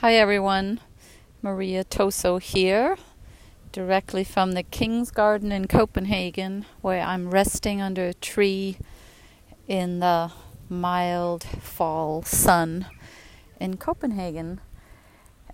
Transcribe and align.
Hi 0.00 0.14
everyone, 0.14 0.78
Maria 1.42 1.82
Toso 1.82 2.40
here, 2.40 2.96
directly 3.72 4.22
from 4.22 4.52
the 4.52 4.62
King's 4.62 5.10
Garden 5.10 5.50
in 5.50 5.66
Copenhagen, 5.66 6.66
where 6.82 7.02
I'm 7.02 7.32
resting 7.32 7.82
under 7.82 8.06
a 8.06 8.14
tree 8.14 8.78
in 9.66 9.98
the 9.98 10.30
mild 10.68 11.42
fall 11.42 12.22
sun 12.22 12.86
in 13.58 13.76
Copenhagen. 13.76 14.60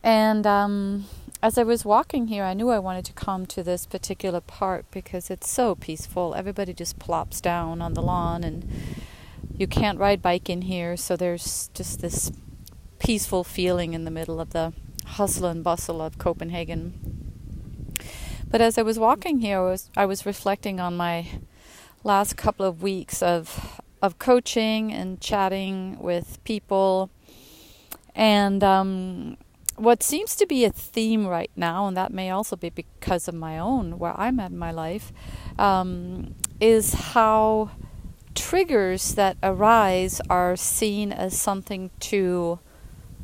And 0.03 0.47
um, 0.47 1.07
as 1.43 1.57
I 1.57 1.63
was 1.63 1.87
walking 1.87 2.27
here, 2.27 2.45
I 2.45 2.53
knew 2.53 2.69
I 2.69 2.79
wanted 2.79 3.07
to 3.07 3.15
come 3.15 3.47
to 3.47 3.63
this 3.63 3.87
particular 3.87 4.43
part 4.43 4.85
because 4.91 5.31
it's 5.31 5.49
so 5.49 5.75
peaceful. 5.75 6.35
Everybody 6.35 6.75
just 6.75 6.99
plops 6.99 7.41
down 7.41 7.81
on 7.81 7.95
the 7.95 8.03
lawn, 8.03 8.45
and 8.45 8.71
you 9.57 9.67
can't 9.67 9.99
ride 9.99 10.21
bike 10.21 10.51
in 10.51 10.61
here, 10.61 10.99
so 10.99 11.17
there's 11.17 11.71
just 11.73 12.03
this 12.03 12.31
peaceful 13.05 13.45
feeling 13.45 13.93
in 13.93 14.07
the 14.07 14.11
middle 14.11 14.41
of 14.41 14.51
the 14.51 14.73
hustle 15.05 15.45
and 15.45 15.63
bustle 15.63 16.01
of 16.01 16.17
Copenhagen. 16.17 16.95
But 18.51 18.63
as 18.63 18.79
I 18.79 18.83
was 18.83 18.99
walking 18.99 19.41
here, 19.41 19.59
I 19.59 19.71
was, 19.71 19.91
I 19.95 20.07
was 20.07 20.25
reflecting 20.25 20.81
on 20.81 20.97
my 20.97 21.29
last 22.03 22.37
couple 22.37 22.65
of 22.67 22.83
weeks 22.83 23.23
of 23.23 23.81
of 24.01 24.19
coaching 24.19 24.93
and 24.93 25.19
chatting 25.19 25.99
with 25.99 26.39
people, 26.45 27.11
and 28.15 28.63
um, 28.63 29.37
what 29.77 30.03
seems 30.03 30.37
to 30.37 30.47
be 30.47 30.65
a 30.65 30.71
theme 30.71 31.27
right 31.27 31.51
now, 31.57 31.87
and 31.87 31.97
that 31.97 32.13
may 32.13 32.29
also 32.29 32.55
be 32.55 32.69
because 32.69 33.29
of 33.29 33.35
my 33.35 33.59
own 33.59 33.99
where 33.99 34.19
I'm 34.21 34.39
at 34.41 34.51
in 34.51 34.59
my 34.59 34.73
life, 34.73 35.11
um, 35.59 36.35
is 36.61 36.93
how 36.93 37.71
triggers 38.35 39.15
that 39.15 39.39
arise 39.43 40.21
are 40.29 40.55
seen 40.55 41.13
as 41.13 41.39
something 41.41 41.91
to 42.01 42.59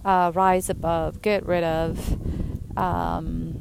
uh, 0.05 0.33
rise 0.35 0.71
above, 0.71 1.23
get 1.23 1.45
rid 1.47 1.65
of, 1.65 2.19
um, 2.77 3.57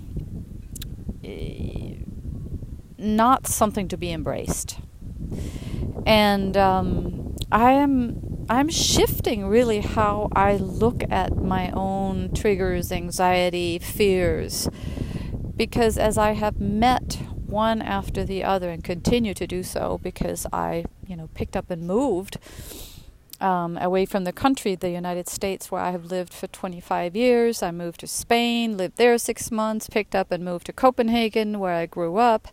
not 2.97 3.47
something 3.47 3.87
to 3.87 3.97
be 3.97 4.11
embraced. 4.11 4.79
And 6.05 6.55
um, 6.57 7.35
I 7.51 7.73
am 7.73 8.45
I'm 8.49 8.67
shifting 8.67 9.45
really 9.45 9.81
how 9.81 10.29
I 10.35 10.55
look 10.55 11.03
at 11.11 11.37
my 11.37 11.69
own 11.69 12.33
triggers, 12.33 12.91
anxiety, 12.91 13.77
fears, 13.77 14.67
because 15.55 15.99
as 15.99 16.17
I 16.17 16.31
have 16.31 16.59
met 16.59 17.21
one 17.45 17.81
after 17.81 18.23
the 18.23 18.43
other 18.43 18.69
and 18.69 18.83
continue 18.83 19.35
to 19.35 19.45
do 19.45 19.61
so 19.61 19.99
because 20.01 20.47
I, 20.51 20.85
you 21.05 21.15
know, 21.15 21.29
picked 21.35 21.55
up 21.55 21.69
and 21.69 21.85
moved 21.85 22.37
um, 23.41 23.77
away 23.77 24.05
from 24.05 24.23
the 24.23 24.33
country, 24.33 24.75
the 24.75 24.89
United 24.89 25.27
States, 25.27 25.71
where 25.71 25.81
I 25.81 25.91
have 25.91 26.05
lived 26.05 26.33
for 26.33 26.47
25 26.47 27.15
years. 27.15 27.63
I 27.63 27.71
moved 27.71 28.01
to 28.01 28.07
Spain, 28.07 28.77
lived 28.77 28.97
there 28.97 29.17
six 29.17 29.51
months, 29.51 29.89
picked 29.89 30.15
up 30.15 30.31
and 30.31 30.43
moved 30.43 30.65
to 30.67 30.73
Copenhagen, 30.73 31.59
where 31.59 31.73
I 31.73 31.85
grew 31.85 32.17
up. 32.17 32.47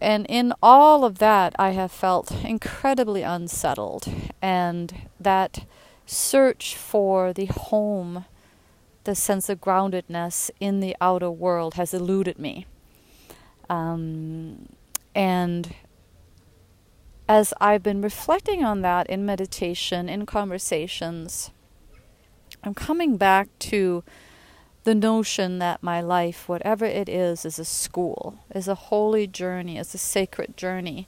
And 0.00 0.26
in 0.28 0.52
all 0.62 1.04
of 1.04 1.18
that, 1.18 1.54
I 1.58 1.70
have 1.70 1.90
felt 1.90 2.30
incredibly 2.44 3.22
unsettled. 3.22 4.08
And 4.40 5.08
that 5.18 5.64
search 6.06 6.76
for 6.76 7.32
the 7.32 7.46
home, 7.46 8.24
the 9.04 9.14
sense 9.14 9.48
of 9.48 9.60
groundedness 9.60 10.50
in 10.60 10.80
the 10.80 10.96
outer 11.00 11.30
world 11.30 11.74
has 11.74 11.92
eluded 11.92 12.38
me. 12.38 12.66
Um, 13.68 14.68
and 15.14 15.74
as 17.28 17.52
I've 17.60 17.82
been 17.82 18.00
reflecting 18.00 18.64
on 18.64 18.80
that 18.82 19.08
in 19.08 19.26
meditation, 19.26 20.08
in 20.08 20.24
conversations, 20.24 21.50
I'm 22.64 22.74
coming 22.74 23.18
back 23.18 23.48
to 23.60 24.02
the 24.84 24.94
notion 24.94 25.58
that 25.58 25.82
my 25.82 26.00
life, 26.00 26.48
whatever 26.48 26.86
it 26.86 27.08
is, 27.08 27.44
is 27.44 27.58
a 27.58 27.64
school, 27.64 28.38
is 28.54 28.66
a 28.66 28.74
holy 28.74 29.26
journey, 29.26 29.76
is 29.76 29.94
a 29.94 29.98
sacred 29.98 30.56
journey, 30.56 31.06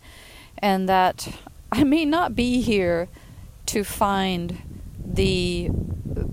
and 0.59 0.87
that 0.89 1.41
I 1.73 1.85
may 1.85 2.05
not 2.05 2.35
be 2.35 2.61
here 2.61 3.09
to 3.67 3.83
find 3.83 4.59
the 5.03 5.71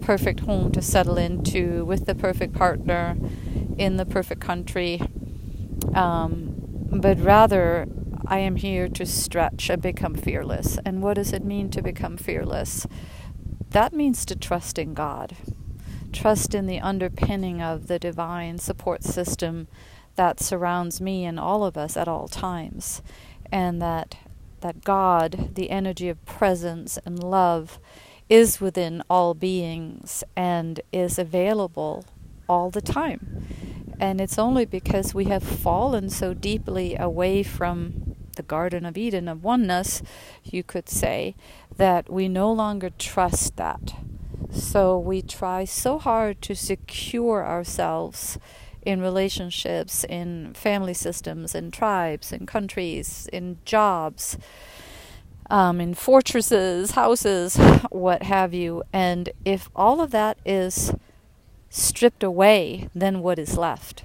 perfect 0.01 0.41
home 0.41 0.71
to 0.73 0.81
settle 0.81 1.17
into 1.17 1.85
with 1.85 2.05
the 2.05 2.15
perfect 2.15 2.53
partner 2.53 3.15
in 3.77 3.95
the 3.95 4.05
perfect 4.05 4.41
country, 4.41 5.01
um, 5.93 6.53
but 6.91 7.19
rather 7.19 7.87
I 8.29 8.39
am 8.39 8.57
here 8.57 8.89
to 8.89 9.05
stretch 9.05 9.69
and 9.69 9.81
become 9.81 10.13
fearless. 10.13 10.77
And 10.83 11.01
what 11.01 11.13
does 11.13 11.31
it 11.31 11.45
mean 11.45 11.69
to 11.69 11.81
become 11.81 12.17
fearless? 12.17 12.85
That 13.69 13.93
means 13.93 14.25
to 14.25 14.35
trust 14.35 14.77
in 14.77 14.93
God, 14.93 15.37
trust 16.11 16.53
in 16.53 16.65
the 16.65 16.81
underpinning 16.81 17.61
of 17.61 17.87
the 17.87 17.97
divine 17.97 18.57
support 18.57 19.03
system 19.03 19.69
that 20.15 20.41
surrounds 20.41 20.99
me 20.99 21.23
and 21.23 21.39
all 21.39 21.63
of 21.63 21.77
us 21.77 21.95
at 21.95 22.09
all 22.09 22.27
times, 22.27 23.01
and 23.51 23.81
that 23.81 24.17
that 24.59 24.83
God, 24.83 25.55
the 25.55 25.69
energy 25.69 26.09
of 26.09 26.25
presence 26.25 26.97
and 27.05 27.23
love, 27.23 27.79
is 28.27 28.59
within 28.59 29.03
all 29.09 29.35
beings 29.35 30.23
and 30.35 30.81
is 30.91 31.17
available 31.19 32.03
all 32.49 32.71
the 32.71 32.81
time. 32.81 33.45
And 33.99 34.19
it's 34.19 34.39
only 34.39 34.65
because 34.65 35.13
we 35.13 35.25
have 35.25 35.43
fallen 35.43 36.09
so 36.09 36.33
deeply 36.33 36.95
away 36.95 37.43
from 37.43 38.06
the 38.37 38.43
Garden 38.43 38.85
of 38.85 38.97
Eden 38.97 39.27
of 39.27 39.43
oneness, 39.43 40.01
you 40.43 40.63
could 40.63 40.87
say, 40.87 41.35
that 41.75 42.09
we 42.09 42.29
no 42.29 42.51
longer 42.51 42.89
trust 42.89 43.57
that. 43.57 43.95
So 44.51 44.97
we 44.97 45.21
try 45.21 45.65
so 45.65 45.99
hard 45.99 46.41
to 46.43 46.55
secure 46.55 47.45
ourselves 47.45 48.39
in 48.83 49.01
relationships, 49.01 50.05
in 50.05 50.53
family 50.53 50.93
systems, 50.93 51.53
in 51.53 51.71
tribes, 51.71 52.31
in 52.31 52.45
countries, 52.45 53.27
in 53.33 53.57
jobs, 53.65 54.37
um, 55.49 55.81
in 55.81 55.93
fortresses, 55.93 56.91
houses, 56.91 57.57
what 57.89 58.23
have 58.23 58.53
you. 58.53 58.83
And 58.93 59.29
if 59.43 59.69
all 59.75 59.99
of 59.99 60.11
that 60.11 60.37
is 60.45 60.93
stripped 61.69 62.23
away, 62.23 62.89
then 62.95 63.21
what 63.21 63.37
is 63.37 63.57
left? 63.57 64.03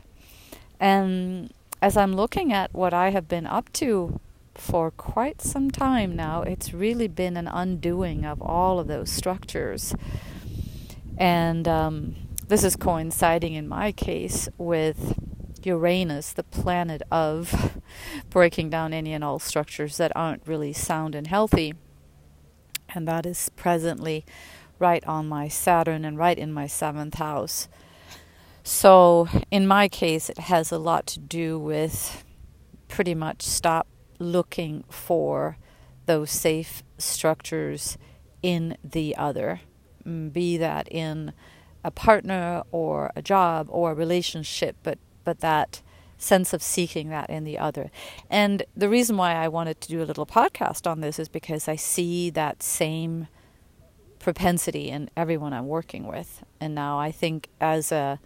And 0.80 1.52
as 1.82 1.96
I'm 1.96 2.14
looking 2.14 2.52
at 2.52 2.72
what 2.72 2.94
I 2.94 3.10
have 3.10 3.26
been 3.26 3.44
up 3.44 3.70
to 3.72 4.20
for 4.54 4.92
quite 4.92 5.42
some 5.42 5.68
time 5.68 6.14
now, 6.14 6.42
it's 6.42 6.72
really 6.72 7.08
been 7.08 7.36
an 7.36 7.48
undoing 7.48 8.24
of 8.24 8.40
all 8.40 8.78
of 8.78 8.86
those 8.86 9.10
structures. 9.10 9.92
And 11.18 11.66
um, 11.66 12.14
this 12.46 12.62
is 12.62 12.76
coinciding 12.76 13.54
in 13.54 13.66
my 13.66 13.90
case 13.90 14.48
with 14.58 15.18
Uranus, 15.64 16.32
the 16.32 16.44
planet 16.44 17.02
of 17.10 17.80
breaking 18.30 18.70
down 18.70 18.92
any 18.92 19.12
and 19.12 19.24
all 19.24 19.40
structures 19.40 19.96
that 19.96 20.12
aren't 20.14 20.46
really 20.46 20.72
sound 20.72 21.16
and 21.16 21.26
healthy. 21.26 21.74
And 22.94 23.08
that 23.08 23.26
is 23.26 23.48
presently 23.56 24.24
right 24.78 25.04
on 25.04 25.28
my 25.28 25.48
Saturn 25.48 26.04
and 26.04 26.16
right 26.16 26.38
in 26.38 26.52
my 26.52 26.68
seventh 26.68 27.14
house. 27.14 27.66
So, 28.64 29.28
in 29.50 29.66
my 29.66 29.88
case, 29.88 30.30
it 30.30 30.38
has 30.38 30.70
a 30.70 30.78
lot 30.78 31.06
to 31.08 31.18
do 31.18 31.58
with 31.58 32.24
pretty 32.88 33.14
much 33.14 33.42
stop 33.42 33.88
looking 34.18 34.84
for 34.88 35.56
those 36.06 36.30
safe 36.30 36.82
structures 36.98 37.98
in 38.42 38.76
the 38.84 39.16
other, 39.16 39.60
mm, 40.06 40.32
be 40.32 40.56
that 40.56 40.88
in 40.90 41.32
a 41.84 41.90
partner 41.90 42.62
or 42.70 43.10
a 43.16 43.22
job 43.22 43.66
or 43.70 43.92
a 43.92 43.94
relationship, 43.94 44.76
but, 44.82 44.98
but 45.24 45.40
that 45.40 45.82
sense 46.16 46.52
of 46.52 46.62
seeking 46.62 47.08
that 47.08 47.28
in 47.28 47.42
the 47.42 47.58
other. 47.58 47.90
And 48.30 48.62
the 48.76 48.88
reason 48.88 49.16
why 49.16 49.34
I 49.34 49.48
wanted 49.48 49.80
to 49.80 49.88
do 49.88 50.02
a 50.02 50.04
little 50.06 50.26
podcast 50.26 50.88
on 50.88 51.00
this 51.00 51.18
is 51.18 51.28
because 51.28 51.66
I 51.66 51.76
see 51.76 52.30
that 52.30 52.62
same 52.62 53.26
propensity 54.20 54.88
in 54.88 55.10
everyone 55.16 55.52
I'm 55.52 55.66
working 55.66 56.06
with. 56.06 56.44
And 56.60 56.74
now 56.74 56.98
I 56.98 57.10
think 57.10 57.48
as 57.60 57.90
a 57.90 58.20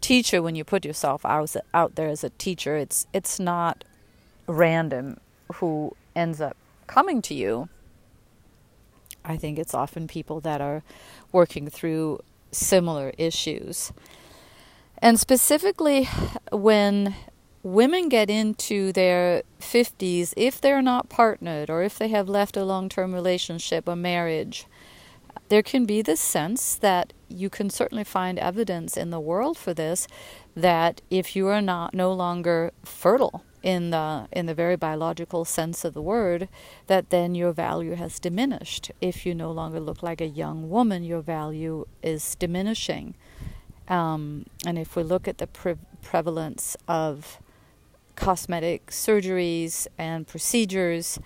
teacher 0.00 0.42
when 0.42 0.54
you 0.54 0.64
put 0.64 0.84
yourself 0.84 1.24
out 1.24 1.54
out 1.74 1.94
there 1.94 2.08
as 2.08 2.22
a 2.22 2.30
teacher 2.30 2.76
it's 2.76 3.06
it's 3.12 3.40
not 3.40 3.84
random 4.46 5.18
who 5.54 5.94
ends 6.14 6.40
up 6.40 6.56
coming 6.86 7.20
to 7.22 7.34
you. 7.34 7.68
I 9.24 9.36
think 9.36 9.58
it's 9.58 9.74
often 9.74 10.06
people 10.06 10.40
that 10.40 10.60
are 10.60 10.82
working 11.32 11.68
through 11.68 12.20
similar 12.52 13.12
issues. 13.18 13.92
And 14.98 15.18
specifically 15.18 16.08
when 16.52 17.14
women 17.62 18.08
get 18.08 18.30
into 18.30 18.92
their 18.92 19.42
50s 19.60 20.32
if 20.36 20.60
they're 20.60 20.80
not 20.80 21.08
partnered 21.08 21.68
or 21.68 21.82
if 21.82 21.98
they 21.98 22.08
have 22.08 22.28
left 22.28 22.56
a 22.56 22.64
long-term 22.64 23.12
relationship 23.12 23.88
a 23.88 23.96
marriage 23.96 24.66
there 25.48 25.64
can 25.64 25.84
be 25.84 26.00
this 26.00 26.20
sense 26.20 26.76
that 26.76 27.12
you 27.28 27.50
can 27.50 27.70
certainly 27.70 28.04
find 28.04 28.38
evidence 28.38 28.96
in 28.96 29.10
the 29.10 29.20
world 29.20 29.58
for 29.58 29.74
this 29.74 30.06
that 30.54 31.00
if 31.10 31.36
you 31.36 31.48
are 31.48 31.62
not 31.62 31.94
no 31.94 32.12
longer 32.12 32.72
fertile 32.84 33.44
in 33.62 33.90
the 33.90 34.28
in 34.30 34.46
the 34.46 34.54
very 34.54 34.76
biological 34.76 35.44
sense 35.44 35.84
of 35.84 35.92
the 35.92 36.02
word 36.02 36.48
that 36.86 37.10
then 37.10 37.34
your 37.34 37.52
value 37.52 37.94
has 37.94 38.20
diminished. 38.20 38.92
If 39.00 39.26
you 39.26 39.34
no 39.34 39.50
longer 39.50 39.80
look 39.80 40.02
like 40.02 40.20
a 40.20 40.26
young 40.26 40.70
woman 40.70 41.02
your 41.02 41.20
value 41.20 41.86
is 42.02 42.36
diminishing. 42.36 43.14
Um, 43.88 44.46
and 44.64 44.78
if 44.78 44.96
we 44.96 45.02
look 45.02 45.26
at 45.28 45.38
the 45.38 45.46
pre- 45.46 45.76
prevalence 46.02 46.76
of 46.86 47.40
cosmetic 48.14 48.86
surgeries 48.86 49.86
and 49.98 50.26
procedures 50.26 51.18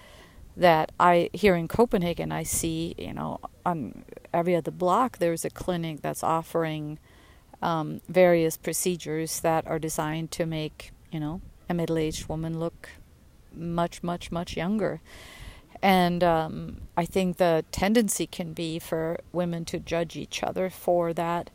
that 0.61 0.93
I 1.01 1.31
here 1.33 1.57
in 1.57 1.69
Copenhagen 1.69 2.31
I 2.31 2.45
see, 2.45 2.95
you 2.99 3.15
know, 3.15 3.41
on 3.65 4.05
every 4.33 4.55
other 4.55 4.71
block 4.71 5.19
there's 5.19 5.45
a 5.45 5.51
clinic 5.51 6.03
that's 6.03 6.23
offering 6.23 6.99
um, 7.63 8.01
various 8.09 8.57
procedures 8.57 9.41
that 9.41 9.67
are 9.67 9.79
designed 9.79 10.31
to 10.33 10.47
make, 10.47 10.93
you 11.11 11.19
know, 11.19 11.41
a 11.69 11.75
middle-aged 11.75 12.29
woman 12.29 12.61
look 12.61 12.91
much, 13.53 14.03
much, 14.03 14.31
much 14.31 14.57
younger. 14.57 15.01
And 15.83 16.23
um, 16.23 16.83
I 16.95 17.07
think 17.07 17.39
the 17.39 17.65
tendency 17.73 18.27
can 18.27 18.53
be 18.53 18.79
for 18.79 19.19
women 19.33 19.65
to 19.67 19.79
judge 19.79 20.15
each 20.15 20.43
other 20.43 20.69
for 20.69 21.15
that 21.15 21.51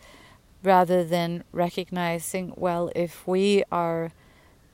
rather 0.64 1.04
than 1.04 1.44
recognizing, 1.52 2.54
well, 2.56 2.92
if 2.96 3.28
we 3.28 3.64
are 3.72 4.12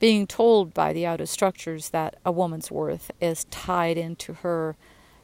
being 0.02 0.26
told 0.26 0.74
by 0.74 0.92
the 0.92 1.06
outer 1.06 1.26
structures 1.26 1.90
that 1.90 2.16
a 2.24 2.32
woman's 2.32 2.72
worth 2.72 3.12
is 3.20 3.44
tied 3.44 3.96
into 3.96 4.32
her 4.32 4.74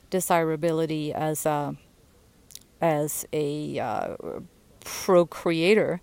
desirability 0.08 1.12
as 1.12 1.44
a 1.44 1.74
as 2.80 3.26
a 3.32 3.80
uh, 3.80 4.14
procreator, 4.84 6.00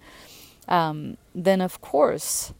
um, 0.67 1.15
then 1.33 1.61
of 1.61 1.79
course 1.79 2.53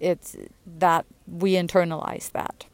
it's 0.00 0.36
that 0.66 1.06
we 1.28 1.52
internalize 1.52 2.32
that. 2.32 2.66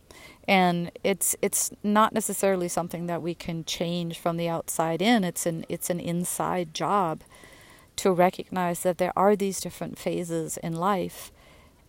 And 0.48 0.90
it's 1.04 1.36
it's 1.42 1.72
not 1.82 2.14
necessarily 2.14 2.68
something 2.68 3.04
that 3.04 3.20
we 3.20 3.34
can 3.34 3.66
change 3.66 4.18
from 4.18 4.38
the 4.38 4.48
outside 4.48 5.02
in. 5.02 5.24
It's 5.24 5.44
an 5.44 5.66
it's 5.68 5.90
an 5.90 6.00
inside 6.00 6.72
job 6.72 7.20
to 7.96 8.12
recognize 8.12 8.80
that 8.80 8.96
there 8.96 9.12
are 9.14 9.36
these 9.36 9.60
different 9.60 9.98
phases 9.98 10.56
in 10.56 10.72
life 10.72 11.30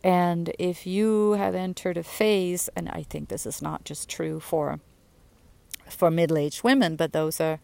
and 0.03 0.53
if 0.59 0.85
you 0.85 1.33
have 1.33 1.55
entered 1.55 1.97
a 1.97 2.03
phase 2.03 2.69
and 2.75 2.89
i 2.89 3.03
think 3.03 3.29
this 3.29 3.45
is 3.45 3.61
not 3.61 3.83
just 3.83 4.09
true 4.09 4.39
for 4.39 4.79
for 5.89 6.11
middle-aged 6.11 6.63
women 6.63 6.95
but 6.95 7.13
those 7.13 7.39
are 7.39 7.59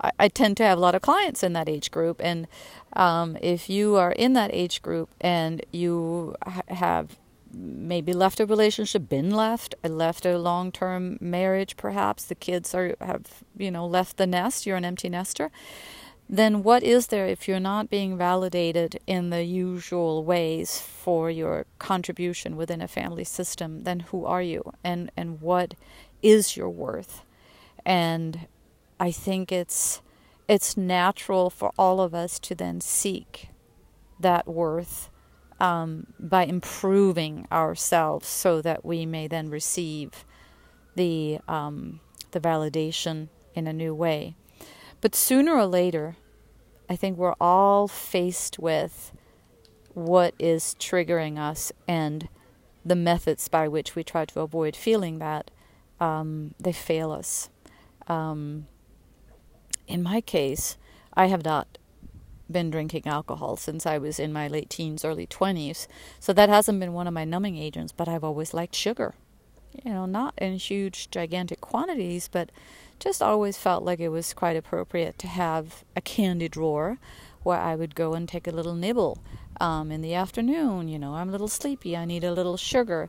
I, 0.00 0.12
I 0.18 0.28
tend 0.28 0.56
to 0.58 0.64
have 0.64 0.78
a 0.78 0.80
lot 0.80 0.94
of 0.94 1.02
clients 1.02 1.42
in 1.42 1.52
that 1.54 1.68
age 1.68 1.90
group 1.90 2.20
and 2.22 2.46
um, 2.92 3.36
if 3.40 3.68
you 3.68 3.96
are 3.96 4.12
in 4.12 4.32
that 4.34 4.50
age 4.52 4.80
group 4.82 5.10
and 5.20 5.64
you 5.72 6.34
ha- 6.44 6.62
have 6.68 7.18
maybe 7.52 8.12
left 8.12 8.40
a 8.40 8.46
relationship, 8.46 9.08
been 9.08 9.30
left, 9.30 9.74
left 9.82 10.26
a 10.26 10.38
long 10.38 10.70
term 10.72 11.18
marriage, 11.20 11.76
perhaps 11.76 12.24
the 12.24 12.34
kids 12.34 12.74
are 12.74 12.94
have 13.00 13.42
you 13.56 13.70
know 13.70 13.86
left 13.86 14.16
the 14.16 14.26
nest, 14.26 14.66
you're 14.66 14.76
an 14.76 14.84
empty 14.84 15.08
nester. 15.08 15.50
Then 16.28 16.62
what 16.62 16.82
is 16.82 17.06
there 17.06 17.26
if 17.26 17.48
you're 17.48 17.58
not 17.58 17.88
being 17.88 18.18
validated 18.18 19.00
in 19.06 19.30
the 19.30 19.44
usual 19.44 20.24
ways 20.24 20.78
for 20.78 21.30
your 21.30 21.64
contribution 21.78 22.56
within 22.56 22.82
a 22.82 22.88
family 22.88 23.24
system? 23.24 23.84
Then 23.84 24.00
who 24.00 24.26
are 24.26 24.42
you, 24.42 24.72
and 24.84 25.10
and 25.16 25.40
what 25.40 25.74
is 26.22 26.56
your 26.56 26.68
worth? 26.68 27.22
And 27.84 28.46
I 29.00 29.10
think 29.10 29.50
it's 29.50 30.02
it's 30.48 30.76
natural 30.76 31.48
for 31.48 31.72
all 31.78 32.00
of 32.00 32.14
us 32.14 32.38
to 32.40 32.54
then 32.54 32.80
seek 32.82 33.48
that 34.20 34.46
worth 34.46 35.08
um, 35.60 36.06
by 36.18 36.44
improving 36.44 37.46
ourselves 37.50 38.28
so 38.28 38.60
that 38.62 38.84
we 38.84 39.06
may 39.06 39.28
then 39.28 39.48
receive 39.48 40.24
the 40.94 41.38
um, 41.48 42.00
the 42.32 42.40
validation 42.40 43.28
in 43.54 43.66
a 43.66 43.72
new 43.72 43.94
way. 43.94 44.36
But 45.00 45.14
sooner 45.14 45.54
or 45.54 45.66
later, 45.66 46.16
I 46.88 46.96
think 46.96 47.16
we're 47.16 47.34
all 47.40 47.88
faced 47.88 48.58
with 48.58 49.12
what 49.94 50.34
is 50.38 50.74
triggering 50.78 51.38
us 51.38 51.72
and 51.86 52.28
the 52.84 52.96
methods 52.96 53.48
by 53.48 53.68
which 53.68 53.94
we 53.94 54.02
try 54.02 54.24
to 54.24 54.40
avoid 54.40 54.74
feeling 54.74 55.18
that 55.18 55.50
um, 56.00 56.54
they 56.58 56.72
fail 56.72 57.12
us. 57.12 57.50
Um, 58.06 58.66
in 59.86 60.02
my 60.02 60.20
case, 60.20 60.76
I 61.14 61.26
have 61.26 61.44
not 61.44 61.78
been 62.50 62.70
drinking 62.70 63.06
alcohol 63.06 63.56
since 63.56 63.84
I 63.84 63.98
was 63.98 64.18
in 64.18 64.32
my 64.32 64.48
late 64.48 64.70
teens, 64.70 65.04
early 65.04 65.26
20s. 65.26 65.86
So 66.18 66.32
that 66.32 66.48
hasn't 66.48 66.80
been 66.80 66.92
one 66.92 67.06
of 67.06 67.14
my 67.14 67.24
numbing 67.24 67.56
agents, 67.56 67.92
but 67.92 68.08
I've 68.08 68.24
always 68.24 68.54
liked 68.54 68.74
sugar. 68.74 69.14
You 69.84 69.92
know, 69.92 70.06
not 70.06 70.34
in 70.38 70.54
huge, 70.56 71.10
gigantic 71.10 71.60
quantities, 71.60 72.28
but 72.28 72.50
just 72.98 73.22
always 73.22 73.56
felt 73.56 73.84
like 73.84 74.00
it 74.00 74.08
was 74.08 74.32
quite 74.32 74.56
appropriate 74.56 75.18
to 75.20 75.26
have 75.26 75.84
a 75.96 76.00
candy 76.00 76.48
drawer 76.48 76.98
where 77.42 77.58
I 77.58 77.74
would 77.74 77.94
go 77.94 78.14
and 78.14 78.28
take 78.28 78.46
a 78.46 78.52
little 78.52 78.74
nibble 78.74 79.18
um, 79.60 79.90
in 79.90 80.02
the 80.02 80.14
afternoon. 80.14 80.88
You 80.88 80.98
know, 80.98 81.14
I'm 81.14 81.28
a 81.28 81.32
little 81.32 81.48
sleepy, 81.48 81.96
I 81.96 82.04
need 82.04 82.24
a 82.24 82.32
little 82.32 82.56
sugar. 82.56 83.08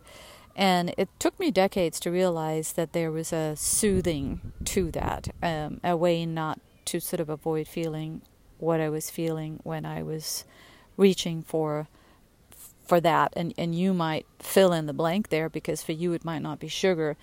And 0.55 0.93
it 0.97 1.09
took 1.19 1.39
me 1.39 1.51
decades 1.51 1.99
to 2.01 2.11
realize 2.11 2.73
that 2.73 2.93
there 2.93 3.11
was 3.11 3.31
a 3.31 3.55
soothing 3.55 4.53
to 4.65 4.91
that, 4.91 5.29
um, 5.41 5.79
a 5.83 5.95
way 5.95 6.25
not 6.25 6.59
to 6.85 6.99
sort 6.99 7.19
of 7.19 7.29
avoid 7.29 7.67
feeling 7.67 8.21
what 8.57 8.81
I 8.81 8.89
was 8.89 9.09
feeling 9.09 9.59
when 9.63 9.85
I 9.85 10.03
was 10.03 10.43
reaching 10.97 11.43
for 11.43 11.87
for 12.85 12.99
that 12.99 13.31
and 13.37 13.53
and 13.57 13.75
you 13.75 13.93
might 13.93 14.25
fill 14.39 14.73
in 14.73 14.87
the 14.87 14.93
blank 14.93 15.29
there 15.29 15.47
because 15.47 15.83
for 15.83 15.91
you 15.91 16.11
it 16.13 16.25
might 16.25 16.41
not 16.41 16.59
be 16.59 16.67
sugar 16.67 17.15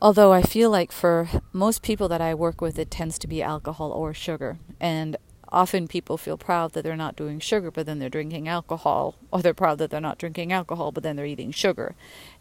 although 0.00 0.32
I 0.32 0.42
feel 0.42 0.70
like 0.70 0.92
for 0.92 1.28
most 1.52 1.82
people 1.82 2.08
that 2.08 2.20
I 2.20 2.34
work 2.34 2.60
with 2.60 2.78
it 2.78 2.90
tends 2.90 3.18
to 3.20 3.28
be 3.28 3.42
alcohol 3.42 3.92
or 3.92 4.14
sugar. 4.14 4.58
And 4.80 5.16
often 5.52 5.88
people 5.88 6.16
feel 6.16 6.38
proud 6.38 6.72
that 6.72 6.84
they're 6.84 6.96
not 6.96 7.16
doing 7.16 7.40
sugar 7.40 7.70
but 7.70 7.84
then 7.86 7.98
they're 7.98 8.08
drinking 8.08 8.48
alcohol 8.48 9.16
or 9.32 9.42
they're 9.42 9.52
proud 9.52 9.78
that 9.78 9.90
they're 9.90 10.00
not 10.00 10.18
drinking 10.18 10.52
alcohol 10.52 10.92
but 10.92 11.02
then 11.02 11.16
they're 11.16 11.26
eating 11.26 11.50
sugar. 11.50 11.94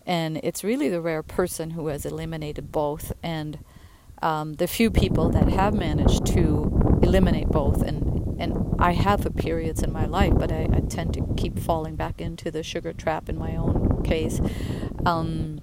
And 0.06 0.38
it's 0.38 0.64
really 0.64 0.90
the 0.90 1.02
rare 1.02 1.24
person 1.24 1.72
who 1.72 1.88
has 1.88 2.06
eliminated 2.06 2.72
both. 2.72 3.12
And 3.22 3.60
um, 4.22 4.54
the 4.54 4.68
few 4.68 4.92
people 4.92 5.30
that 5.30 5.50
have 5.50 5.74
managed 5.74 6.26
to 6.28 7.00
eliminate 7.02 7.48
both 7.48 7.82
and 7.82 8.20
and 8.40 8.76
I 8.80 8.94
have 8.94 9.28
periods 9.36 9.84
in 9.84 9.92
my 9.92 10.06
life, 10.06 10.32
but 10.38 10.50
I, 10.50 10.70
I, 10.72 10.80
tend 10.80 11.14
to 11.16 11.34
keep 11.36 11.60
falling 11.60 11.98
back 11.98 12.22
into 12.22 12.50
the 12.50 12.64
sugar 12.64 12.94
trap 12.94 13.28
in 13.28 13.38
my 13.38 13.58
own 13.58 14.02
case. 14.04 14.40
Um, 15.06 15.60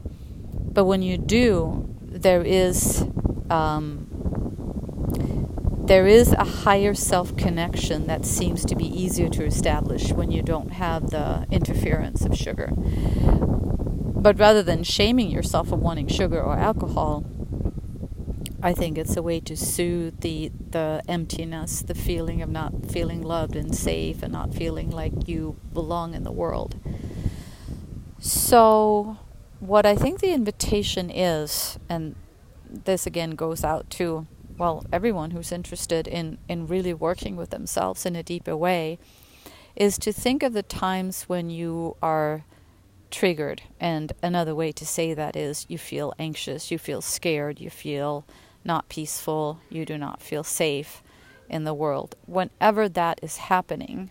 but 0.76 0.84
when 0.84 1.00
you 1.00 1.16
do, 1.16 1.88
there 2.02 2.42
is 2.42 3.02
um, 3.48 4.06
there 5.86 6.06
is 6.06 6.32
a 6.32 6.44
higher 6.44 6.92
self 6.92 7.34
connection 7.34 8.06
that 8.08 8.26
seems 8.26 8.62
to 8.66 8.76
be 8.76 8.84
easier 8.84 9.30
to 9.30 9.44
establish 9.46 10.12
when 10.12 10.30
you 10.30 10.42
don't 10.42 10.72
have 10.72 11.08
the 11.08 11.46
interference 11.50 12.26
of 12.26 12.36
sugar. 12.36 12.72
But 12.76 14.38
rather 14.38 14.62
than 14.62 14.82
shaming 14.82 15.30
yourself 15.30 15.68
for 15.68 15.76
wanting 15.76 16.08
sugar 16.08 16.42
or 16.42 16.58
alcohol, 16.58 17.24
I 18.62 18.74
think 18.74 18.98
it's 18.98 19.16
a 19.16 19.22
way 19.22 19.40
to 19.40 19.56
soothe 19.56 20.20
the 20.20 20.52
the 20.72 21.00
emptiness, 21.08 21.80
the 21.80 21.94
feeling 21.94 22.42
of 22.42 22.50
not 22.50 22.90
feeling 22.90 23.22
loved 23.22 23.56
and 23.56 23.74
safe 23.74 24.22
and 24.22 24.30
not 24.30 24.52
feeling 24.52 24.90
like 24.90 25.26
you 25.26 25.56
belong 25.72 26.12
in 26.12 26.22
the 26.22 26.32
world. 26.32 26.76
So 28.20 29.16
what 29.60 29.86
I 29.86 29.94
think 29.94 30.20
the 30.20 30.32
invitation 30.32 31.10
is 31.10 31.78
and 31.88 32.14
this 32.68 33.06
again 33.06 33.30
goes 33.30 33.64
out 33.64 33.88
to 33.90 34.26
well 34.58 34.84
everyone 34.92 35.30
who's 35.30 35.52
interested 35.52 36.06
in 36.08 36.38
in 36.48 36.66
really 36.66 36.92
working 36.94 37.36
with 37.36 37.50
themselves 37.50 38.04
in 38.04 38.16
a 38.16 38.22
deeper 38.22 38.56
way 38.56 38.98
is 39.74 39.98
to 39.98 40.12
think 40.12 40.42
of 40.42 40.52
the 40.52 40.62
times 40.62 41.24
when 41.24 41.50
you 41.50 41.96
are 42.02 42.44
triggered 43.10 43.62
and 43.78 44.12
another 44.22 44.54
way 44.54 44.72
to 44.72 44.84
say 44.84 45.14
that 45.14 45.36
is 45.36 45.64
you 45.68 45.78
feel 45.78 46.12
anxious 46.18 46.70
you 46.70 46.78
feel 46.78 47.00
scared 47.00 47.60
you 47.60 47.70
feel 47.70 48.26
not 48.66 48.88
peaceful, 48.88 49.60
you 49.70 49.86
do 49.86 49.96
not 49.96 50.20
feel 50.20 50.44
safe 50.44 51.02
in 51.48 51.64
the 51.64 51.72
world. 51.72 52.16
Whenever 52.26 52.88
that 52.88 53.20
is 53.22 53.36
happening, 53.36 54.10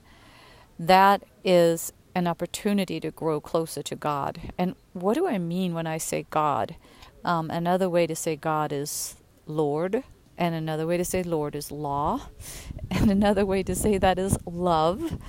that 0.79 1.23
is 1.43 1.91
an 2.15 2.27
opportunity 2.27 2.99
to 3.01 3.11
grow 3.11 3.41
closer 3.41 3.83
to 3.83 3.95
God. 3.95 4.39
And 4.57 4.75
what 4.93 5.15
do 5.15 5.27
I 5.27 5.37
mean 5.37 5.73
when 5.73 5.85
I 5.85 5.97
say 5.97 6.25
God? 6.29 6.75
Um, 7.25 7.51
another 7.51 7.89
way 7.89 8.07
to 8.07 8.15
say 8.15 8.37
God 8.37 8.71
is 8.71 9.15
Lord, 9.45 10.03
and 10.37 10.55
another 10.55 10.87
way 10.87 10.97
to 10.97 11.05
say 11.05 11.21
Lord 11.21 11.55
is 11.55 11.71
law, 11.71 12.29
and 12.91 13.11
another 13.11 13.45
way 13.45 13.61
to 13.63 13.75
say 13.75 13.97
that 13.97 14.17
is 14.17 14.37
love. 14.45 15.19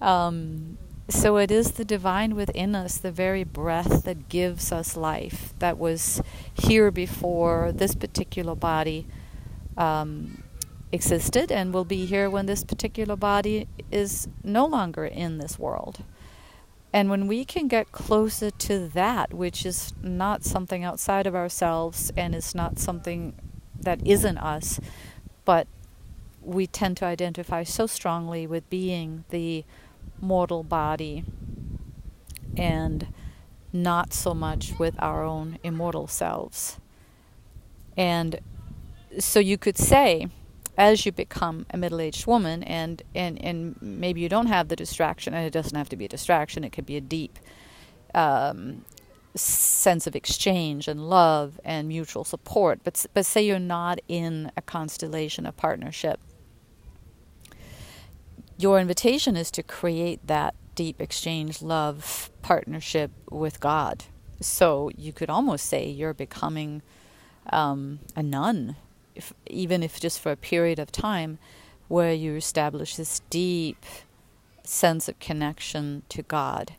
Um, 0.00 0.78
so 1.10 1.36
it 1.38 1.50
is 1.50 1.72
the 1.72 1.84
divine 1.84 2.36
within 2.36 2.74
us, 2.74 2.96
the 2.96 3.10
very 3.10 3.42
breath 3.44 4.04
that 4.04 4.28
gives 4.28 4.70
us 4.70 4.96
life, 4.96 5.52
that 5.58 5.76
was 5.76 6.22
here 6.54 6.90
before 6.90 7.72
this 7.72 7.94
particular 7.96 8.54
body 8.54 9.06
um, 9.76 10.44
existed 10.92 11.50
and 11.50 11.74
will 11.74 11.84
be 11.84 12.06
here 12.06 12.30
when 12.30 12.46
this 12.46 12.62
particular 12.62 13.16
body 13.16 13.66
is 13.90 14.28
no 14.44 14.64
longer 14.66 15.04
in 15.04 15.38
this 15.38 15.58
world. 15.58 16.04
And 16.92 17.08
when 17.08 17.26
we 17.26 17.44
can 17.44 17.68
get 17.68 17.92
closer 17.92 18.50
to 18.50 18.88
that, 18.88 19.32
which 19.32 19.64
is 19.64 19.92
not 20.02 20.44
something 20.44 20.82
outside 20.82 21.26
of 21.26 21.34
ourselves 21.36 22.10
and 22.16 22.34
is 22.34 22.54
not 22.54 22.78
something 22.78 23.34
that 23.78 24.04
isn't 24.04 24.38
us, 24.38 24.80
but 25.44 25.68
we 26.42 26.66
tend 26.66 26.96
to 26.96 27.04
identify 27.04 27.62
so 27.62 27.86
strongly 27.86 28.46
with 28.46 28.68
being 28.70 29.24
the 29.30 29.64
mortal 30.20 30.62
body 30.62 31.24
and 32.56 33.06
not 33.72 34.12
so 34.12 34.34
much 34.34 34.78
with 34.78 34.94
our 34.98 35.24
own 35.24 35.58
immortal 35.62 36.08
selves. 36.08 36.78
And 37.96 38.40
so 39.18 39.38
you 39.38 39.58
could 39.58 39.78
say, 39.78 40.28
as 40.80 41.04
you 41.04 41.12
become 41.12 41.66
a 41.68 41.76
middle 41.76 42.00
aged 42.00 42.26
woman, 42.26 42.62
and, 42.62 43.02
and, 43.14 43.38
and 43.44 43.76
maybe 43.82 44.22
you 44.22 44.30
don't 44.30 44.46
have 44.46 44.68
the 44.68 44.76
distraction, 44.76 45.34
and 45.34 45.46
it 45.46 45.52
doesn't 45.52 45.76
have 45.76 45.90
to 45.90 45.96
be 45.96 46.06
a 46.06 46.08
distraction, 46.08 46.64
it 46.64 46.72
could 46.72 46.86
be 46.86 46.96
a 46.96 47.02
deep 47.02 47.38
um, 48.14 48.82
sense 49.34 50.06
of 50.06 50.16
exchange 50.16 50.88
and 50.88 51.10
love 51.10 51.60
and 51.66 51.86
mutual 51.86 52.24
support. 52.24 52.80
But, 52.82 53.04
but 53.12 53.26
say 53.26 53.42
you're 53.42 53.58
not 53.58 54.00
in 54.08 54.50
a 54.56 54.62
constellation 54.62 55.44
of 55.44 55.54
partnership. 55.54 56.18
Your 58.56 58.80
invitation 58.80 59.36
is 59.36 59.50
to 59.50 59.62
create 59.62 60.26
that 60.28 60.54
deep 60.74 60.98
exchange, 60.98 61.60
love, 61.60 62.30
partnership 62.40 63.10
with 63.30 63.60
God. 63.60 64.04
So 64.40 64.90
you 64.96 65.12
could 65.12 65.28
almost 65.28 65.66
say 65.66 65.90
you're 65.90 66.14
becoming 66.14 66.80
um, 67.52 68.00
a 68.16 68.22
nun, 68.22 68.76
if, 69.14 69.32
even 69.46 69.82
if 69.82 70.00
just 70.00 70.20
for 70.20 70.32
a 70.32 70.36
period 70.36 70.78
of 70.78 70.92
time, 70.92 71.38
where 71.88 72.12
you 72.12 72.36
establish 72.36 72.96
this 72.96 73.20
deep 73.30 73.84
sense 74.64 75.08
of 75.08 75.18
connection 75.18 76.02
to 76.08 76.22
God. 76.22 76.74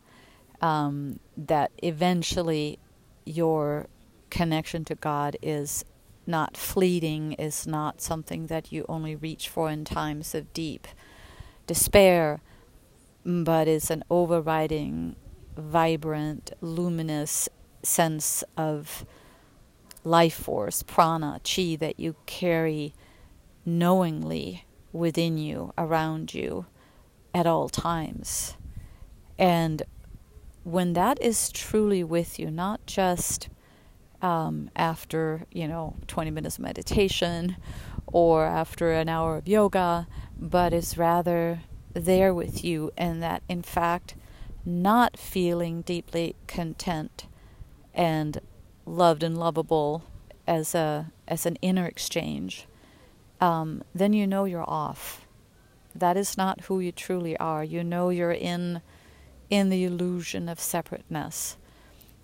Um, 0.62 1.20
that 1.36 1.72
eventually 1.82 2.80
your 3.26 3.88
connection 4.30 4.86
to 4.86 4.96
God 4.96 5.36
is 5.42 5.84
not 6.28 6.56
fleeting, 6.56 7.34
is 7.34 7.68
not 7.68 8.02
something 8.02 8.48
that 8.48 8.72
you 8.72 8.86
only 8.88 9.16
reach 9.16 9.50
for 9.50 9.70
in 9.70 9.84
times 9.86 10.34
of 10.36 10.54
deep 10.54 10.88
despair, 11.68 12.42
but 13.26 13.68
is 13.68 13.92
an 13.92 14.04
overriding, 14.10 15.16
vibrant, 15.58 16.52
luminous 16.62 17.50
sense 17.84 18.44
of 18.56 19.06
life 20.04 20.34
force, 20.34 20.84
prana, 20.84 21.40
chi 21.44 21.76
that 21.80 22.00
you 22.00 22.16
carry 22.26 22.94
knowingly 23.66 24.66
within 24.92 25.38
you, 25.38 25.74
around 25.78 26.34
you, 26.34 26.66
at 27.34 27.48
all 27.48 27.70
times. 27.70 28.56
And 29.38 29.84
when 30.64 30.94
that 30.94 31.22
is 31.22 31.52
truly 31.52 32.04
with 32.04 32.40
you, 32.40 32.52
not 32.52 32.86
just 32.86 33.50
um, 34.22 34.70
after, 34.76 35.46
you 35.52 35.68
know, 35.68 35.96
20 36.08 36.32
minutes 36.32 36.58
of 36.58 36.64
meditation 36.64 37.58
or 38.08 38.46
after 38.46 38.92
an 38.92 39.10
hour 39.10 39.38
of 39.38 39.48
yoga, 39.48 40.08
but 40.38 40.74
is 40.74 40.98
rather 40.98 41.62
there 41.94 42.34
with 42.34 42.64
you, 42.64 42.92
and 42.98 43.22
that 43.22 43.44
in 43.50 43.62
fact, 43.62 44.16
not 44.66 45.18
feeling 45.18 45.82
deeply 45.82 46.36
content 46.48 47.26
and 47.94 48.40
loved 48.92 49.24
and 49.24 49.38
lovable 49.38 50.04
as 50.46 50.76
a 50.76 51.12
as 51.28 51.46
an 51.46 51.56
inner 51.62 51.86
exchange, 51.86 52.68
um, 53.40 53.84
then 53.96 54.14
you 54.14 54.28
know 54.28 54.46
you're 54.46 54.70
off. 54.70 55.26
That 55.96 56.18
is 56.18 56.38
not 56.38 56.62
who 56.62 56.80
you 56.80 56.92
truly 56.92 57.38
are. 57.38 57.64
You 57.64 57.84
know 57.84 58.10
you're 58.10 58.32
in 58.32 58.82
in 59.50 59.70
the 59.70 59.84
illusion 59.86 60.50
of 60.50 60.60
separateness, 60.60 61.58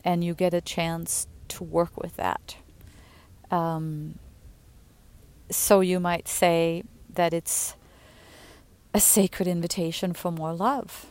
and 0.03 0.23
you 0.23 0.33
get 0.33 0.53
a 0.53 0.61
chance 0.61 1.27
to 1.49 1.63
work 1.63 1.97
with 1.97 2.17
that. 2.17 2.57
Um, 3.49 4.19
so 5.49 5.79
you 5.79 5.99
might 5.99 6.27
say 6.27 6.83
that 7.13 7.33
it's 7.33 7.75
a 8.93 8.99
sacred 8.99 9.47
invitation 9.47 10.13
for 10.13 10.31
more 10.31 10.53
love. 10.53 11.07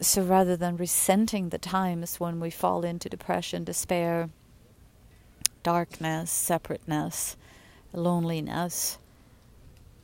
So 0.00 0.22
rather 0.22 0.56
than 0.56 0.76
resenting 0.76 1.48
the 1.48 1.58
times 1.58 2.20
when 2.20 2.40
we 2.40 2.50
fall 2.50 2.84
into 2.84 3.08
depression, 3.08 3.64
despair, 3.64 4.30
darkness, 5.62 6.30
separateness, 6.30 7.36
loneliness, 7.92 8.98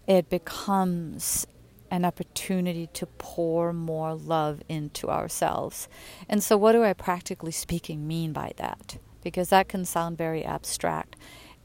it 0.07 0.29
becomes 0.29 1.47
an 1.91 2.05
opportunity 2.05 2.89
to 2.93 3.07
pour 3.07 3.73
more 3.73 4.15
love 4.15 4.63
into 4.69 5.09
ourselves. 5.09 5.89
And 6.29 6.43
so, 6.43 6.57
what 6.57 6.73
do 6.73 6.83
I 6.83 6.93
practically 6.93 7.53
speaking 7.53 8.07
mean 8.07 8.33
by 8.33 8.53
that? 8.57 8.99
Because 9.23 9.51
that 9.51 9.69
can 9.69 9.85
sound 9.85 10.19
very 10.19 10.45
abstract. 10.45 11.17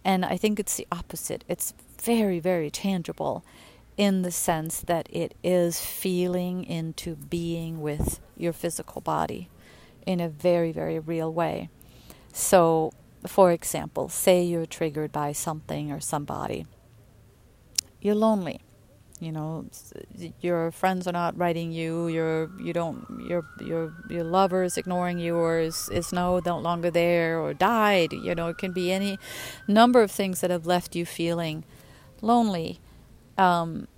And 0.05 0.23
I 0.23 0.37
think 0.37 0.59
it's 0.59 0.75
the 0.75 0.87
opposite. 0.91 1.43
It's 1.47 1.73
very, 2.01 2.39
very 2.39 2.69
tangible 2.69 3.43
in 3.97 4.21
the 4.21 4.31
sense 4.31 4.79
that 4.81 5.09
it 5.11 5.33
is 5.43 5.83
feeling 5.83 6.63
into 6.63 7.15
being 7.15 7.81
with 7.81 8.19
your 8.37 8.53
physical 8.53 9.01
body 9.01 9.49
in 10.05 10.21
a 10.21 10.29
very, 10.29 10.71
very 10.71 10.99
real 10.99 11.33
way. 11.33 11.69
So, 12.31 12.93
for 13.27 13.51
example, 13.51 14.09
say 14.09 14.43
you're 14.43 14.65
triggered 14.65 15.11
by 15.11 15.31
something 15.31 15.91
or 15.91 15.99
somebody, 15.99 16.65
you're 18.01 18.15
lonely. 18.15 18.61
You 19.19 19.33
know, 19.33 19.65
your 20.39 20.71
friends 20.71 21.05
are 21.05 21.11
not 21.11 21.37
writing 21.37 21.73
you. 21.73 22.07
Your 22.07 22.49
you 22.57 22.71
don't 22.71 23.05
your 23.27 23.43
your 23.59 23.93
your 24.09 24.23
lover 24.23 24.63
is 24.63 24.77
ignoring 24.77 25.19
you, 25.19 25.35
or 25.35 25.59
is 25.59 25.89
is 25.91 26.13
no 26.13 26.39
no 26.45 26.57
longer 26.57 26.89
there, 26.89 27.37
or 27.37 27.53
died. 27.53 28.13
You 28.13 28.33
know, 28.33 28.47
it 28.47 28.57
can 28.57 28.71
be 28.71 28.93
any 28.93 29.19
number 29.67 30.01
of 30.01 30.09
things 30.09 30.39
that 30.39 30.51
have 30.51 30.65
left 30.65 30.95
you 30.95 31.05
feeling 31.05 31.65
lonely. 32.21 32.79
Um, 33.37 33.89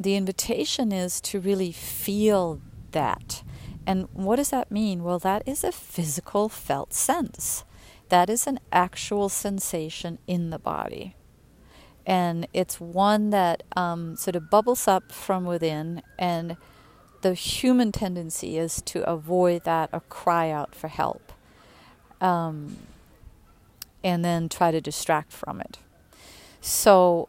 the 0.00 0.16
invitation 0.16 0.90
is 0.90 1.20
to 1.22 1.38
really 1.38 1.70
feel 1.70 2.60
that. 2.90 3.44
And 3.86 4.08
what 4.12 4.36
does 4.36 4.50
that 4.50 4.72
mean? 4.72 5.04
Well, 5.04 5.20
that 5.20 5.46
is 5.46 5.62
a 5.62 5.70
physical 5.70 6.48
felt 6.48 6.92
sense. 6.92 7.64
That 8.08 8.30
is 8.30 8.46
an 8.46 8.60
actual 8.72 9.28
sensation 9.28 10.18
in 10.26 10.50
the 10.50 10.58
body. 10.58 11.16
And 12.06 12.46
it's 12.52 12.80
one 12.80 13.30
that 13.30 13.64
um, 13.74 14.14
sort 14.16 14.36
of 14.36 14.48
bubbles 14.48 14.86
up 14.86 15.10
from 15.10 15.44
within, 15.44 16.02
and 16.18 16.56
the 17.22 17.34
human 17.34 17.90
tendency 17.90 18.56
is 18.56 18.80
to 18.82 19.02
avoid 19.08 19.64
that 19.64 19.90
or 19.92 20.00
cry 20.00 20.50
out 20.50 20.72
for 20.72 20.86
help, 20.86 21.32
um, 22.20 22.76
and 24.04 24.24
then 24.24 24.48
try 24.48 24.70
to 24.70 24.80
distract 24.80 25.32
from 25.32 25.60
it. 25.60 25.78
So, 26.60 27.28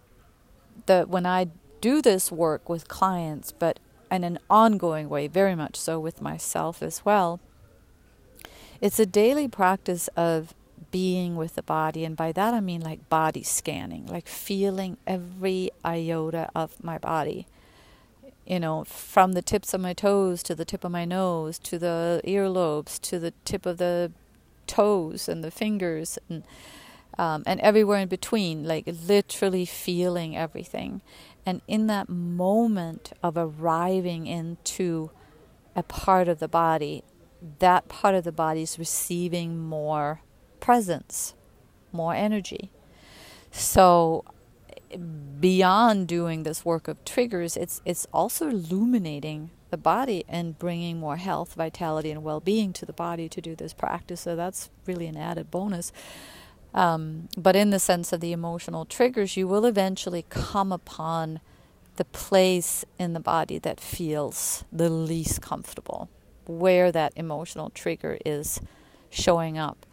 the 0.86 1.06
when 1.08 1.26
I 1.26 1.48
do 1.82 2.00
this 2.00 2.32
work 2.32 2.70
with 2.70 2.88
clients, 2.88 3.52
but 3.52 3.80
in 4.12 4.24
an 4.24 4.38
ongoing 4.48 5.10
way, 5.10 5.28
very 5.28 5.56
much 5.56 5.76
so 5.76 6.00
with 6.00 6.22
myself 6.22 6.84
as 6.84 7.04
well, 7.04 7.40
it's 8.80 9.00
a 9.00 9.06
daily 9.08 9.48
practice 9.48 10.08
of 10.10 10.54
being 10.92 11.36
with 11.36 11.56
the 11.56 11.64
body. 11.64 12.06
And 12.06 12.16
by 12.16 12.32
that 12.32 12.54
I 12.54 12.60
mean 12.60 12.82
like 12.82 13.10
body 13.10 13.44
scanning, 13.44 14.06
like 14.08 14.28
feeling 14.28 14.98
every 15.06 15.72
iota 15.86 16.50
of 16.56 16.84
my 16.84 16.98
body. 16.98 17.48
You 18.46 18.62
know, 18.62 18.86
from 18.86 19.34
the 19.34 19.42
tips 19.42 19.74
of 19.74 19.82
my 19.82 19.94
toes 19.94 20.42
to 20.44 20.56
the 20.56 20.64
tip 20.64 20.86
of 20.86 20.92
my 20.92 21.04
nose 21.04 21.60
to 21.60 21.78
the 21.78 22.22
earlobes 22.26 23.00
to 23.02 23.20
the 23.20 23.34
tip 23.44 23.66
of 23.66 23.78
the 23.78 24.12
toes 24.68 25.28
and 25.28 25.44
the 25.44 25.52
fingers 25.52 26.18
and 26.30 26.44
um, 27.18 27.44
and 27.48 27.60
everywhere 27.62 28.00
in 28.00 28.08
between, 28.08 28.64
like 28.64 28.88
literally 29.08 29.66
feeling 29.66 30.38
everything. 30.38 31.02
And 31.46 31.62
in 31.68 31.88
that 31.88 32.10
moment 32.10 33.12
of 33.24 33.38
arriving 33.38 34.28
into 34.28 35.10
a 35.76 35.84
part 35.84 36.28
of 36.28 36.40
the 36.40 36.48
body, 36.48 37.04
that 37.60 37.88
part 37.88 38.16
of 38.16 38.24
the 38.24 38.32
body 38.32 38.62
is 38.62 38.78
receiving 38.78 39.58
more 39.58 40.22
presence, 40.68 41.34
more 41.94 42.14
energy. 42.14 42.70
So 43.52 44.26
beyond 45.40 46.10
doing 46.10 46.44
this 46.44 46.66
work 46.66 46.90
of 46.90 46.98
triggers, 47.06 47.56
it's 47.56 47.82
it's 47.86 48.06
also 48.12 48.50
illuminating 48.50 49.52
the 49.70 49.78
body 49.78 50.26
and 50.28 50.60
bringing 50.60 51.00
more 51.00 51.16
health, 51.16 51.54
vitality, 51.54 52.12
and 52.12 52.22
well-being 52.22 52.74
to 52.74 52.86
the 52.86 52.92
body 52.92 53.30
to 53.30 53.40
do 53.40 53.56
this 53.56 53.74
practice. 53.74 54.20
So 54.20 54.36
that's 54.36 54.70
really 54.86 55.08
an 55.08 55.16
added 55.16 55.50
bonus. 55.50 55.94
Um, 56.74 57.30
but 57.38 57.56
in 57.56 57.70
the 57.70 57.80
sense 57.80 58.12
of 58.12 58.20
the 58.20 58.34
emotional 58.34 58.84
triggers, 58.84 59.38
you 59.38 59.48
will 59.48 59.66
eventually 59.66 60.26
come 60.28 60.74
upon 60.74 61.40
the 61.96 62.06
place 62.06 62.84
in 63.00 63.14
the 63.14 63.22
body 63.22 63.58
that 63.60 63.80
feels 63.80 64.66
the 64.70 64.90
least 64.90 65.42
comfortable, 65.42 66.10
where 66.46 66.92
that 66.92 67.14
emotional 67.16 67.70
trigger 67.70 68.18
is 68.26 68.60
showing 69.10 69.58
up. 69.58 69.86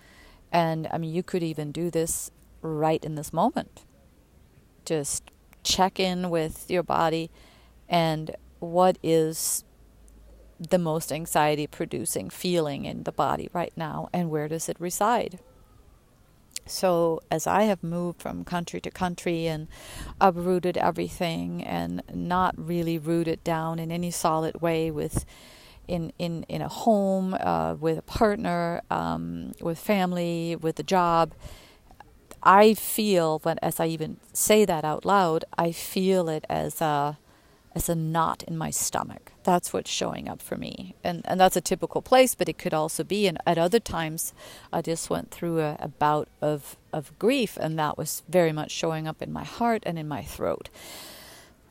And 0.55 0.87
I 0.93 0.99
mean, 0.99 1.13
you 1.13 1.25
could 1.25 1.43
even 1.43 1.73
do 1.73 1.91
this 1.91 2.31
right 2.63 3.05
in 3.05 3.17
this 3.17 3.33
moment. 3.33 3.83
Just 4.85 5.25
check 5.65 5.99
in 5.99 6.31
with 6.31 6.71
your 6.71 6.85
body 6.85 7.31
and 7.89 8.37
what 8.61 8.97
is 9.03 9.65
the 10.61 10.79
most 10.79 11.11
anxiety 11.11 11.67
producing 11.67 12.31
feeling 12.31 12.85
in 12.85 13.03
the 13.03 13.11
body 13.11 13.49
right 13.53 13.73
now 13.77 14.09
and 14.13 14.31
where 14.31 14.47
does 14.47 14.69
it 14.69 14.77
reside? 14.79 15.41
So, 16.67 17.21
as 17.31 17.47
I 17.47 17.65
have 17.65 17.83
moved 17.83 18.23
from 18.23 18.45
country 18.45 18.81
to 18.83 18.91
country 18.91 19.47
and 19.47 19.69
uprooted 20.21 20.79
everything 20.79 21.63
and 21.63 22.03
not 22.15 22.55
really 22.57 22.97
rooted 22.97 23.45
down 23.45 23.79
in 23.79 23.91
any 23.91 24.11
solid 24.11 24.63
way 24.63 24.91
with 24.91 25.27
in 25.89 26.13
in 26.19 26.45
in 26.49 26.63
a 26.63 26.69
home 26.69 27.35
uh, 27.35 27.75
with 27.75 27.99
a 27.99 28.03
partner, 28.03 28.83
um, 28.91 29.53
with 29.61 29.79
family, 29.79 30.57
with 30.57 30.79
a 30.79 30.83
job. 30.83 31.35
I 32.43 32.75
feel 32.75 33.41
when 33.43 33.59
as 33.61 33.81
I 33.81 33.87
even 33.87 34.19
say 34.33 34.65
that 34.65 34.85
out 34.85 35.05
loud, 35.05 35.45
I 35.57 35.73
feel 35.73 36.29
it 36.29 36.45
as 36.49 36.81
a 36.81 37.19
as 37.75 37.89
a 37.89 37.95
knot 37.95 38.43
in 38.47 38.57
my 38.57 38.71
stomach. 38.71 39.33
That's 39.43 39.73
what's 39.73 39.91
showing 39.91 40.29
up 40.29 40.41
for 40.41 40.57
me. 40.57 40.95
And 41.03 41.23
and 41.25 41.41
that's 41.41 41.57
a 41.57 41.61
typical 41.61 42.03
place, 42.03 42.35
but 42.35 42.49
it 42.49 42.59
could 42.59 42.75
also 42.75 43.03
be 43.03 43.27
and 43.27 43.39
at 43.47 43.59
other 43.59 43.81
times 43.81 44.33
I 44.73 44.83
just 44.83 45.11
went 45.11 45.31
through 45.31 45.61
a, 45.61 45.77
a 45.81 45.89
bout 45.89 46.29
of, 46.41 46.77
of 46.93 47.19
grief 47.19 47.57
and 47.61 47.79
that 47.79 47.99
was 47.99 48.23
very 48.29 48.53
much 48.53 48.71
showing 48.71 49.09
up 49.09 49.21
in 49.21 49.33
my 49.33 49.45
heart 49.45 49.83
and 49.87 49.99
in 49.99 50.07
my 50.07 50.23
throat. 50.23 50.69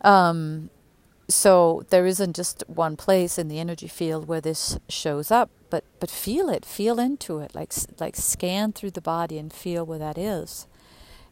Um 0.01 0.69
so 1.27 1.83
there 1.89 2.05
isn't 2.05 2.35
just 2.35 2.63
one 2.67 2.95
place 2.95 3.37
in 3.37 3.47
the 3.47 3.59
energy 3.59 3.87
field 3.87 4.27
where 4.27 4.41
this 4.41 4.77
shows 4.89 5.31
up 5.31 5.49
but 5.69 5.83
but 5.99 6.11
feel 6.11 6.49
it 6.49 6.65
feel 6.65 6.99
into 6.99 7.39
it 7.39 7.55
like 7.55 7.73
like 7.99 8.15
scan 8.15 8.71
through 8.71 8.91
the 8.91 9.01
body 9.01 9.37
and 9.37 9.51
feel 9.51 9.85
where 9.85 9.99
that 9.99 10.17
is. 10.17 10.67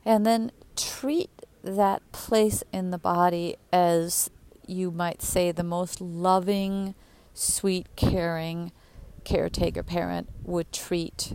And 0.03 0.25
then 0.25 0.51
treat 0.75 1.29
that 1.63 2.01
place 2.11 2.63
in 2.73 2.89
the 2.89 2.97
body 2.97 3.55
as 3.71 4.31
you 4.65 4.89
might 4.89 5.21
say 5.21 5.51
the 5.51 5.63
most 5.63 6.01
loving 6.01 6.95
sweet 7.33 7.87
caring 7.95 8.71
caretaker 9.23 9.83
parent 9.83 10.27
would 10.43 10.71
treat 10.71 11.33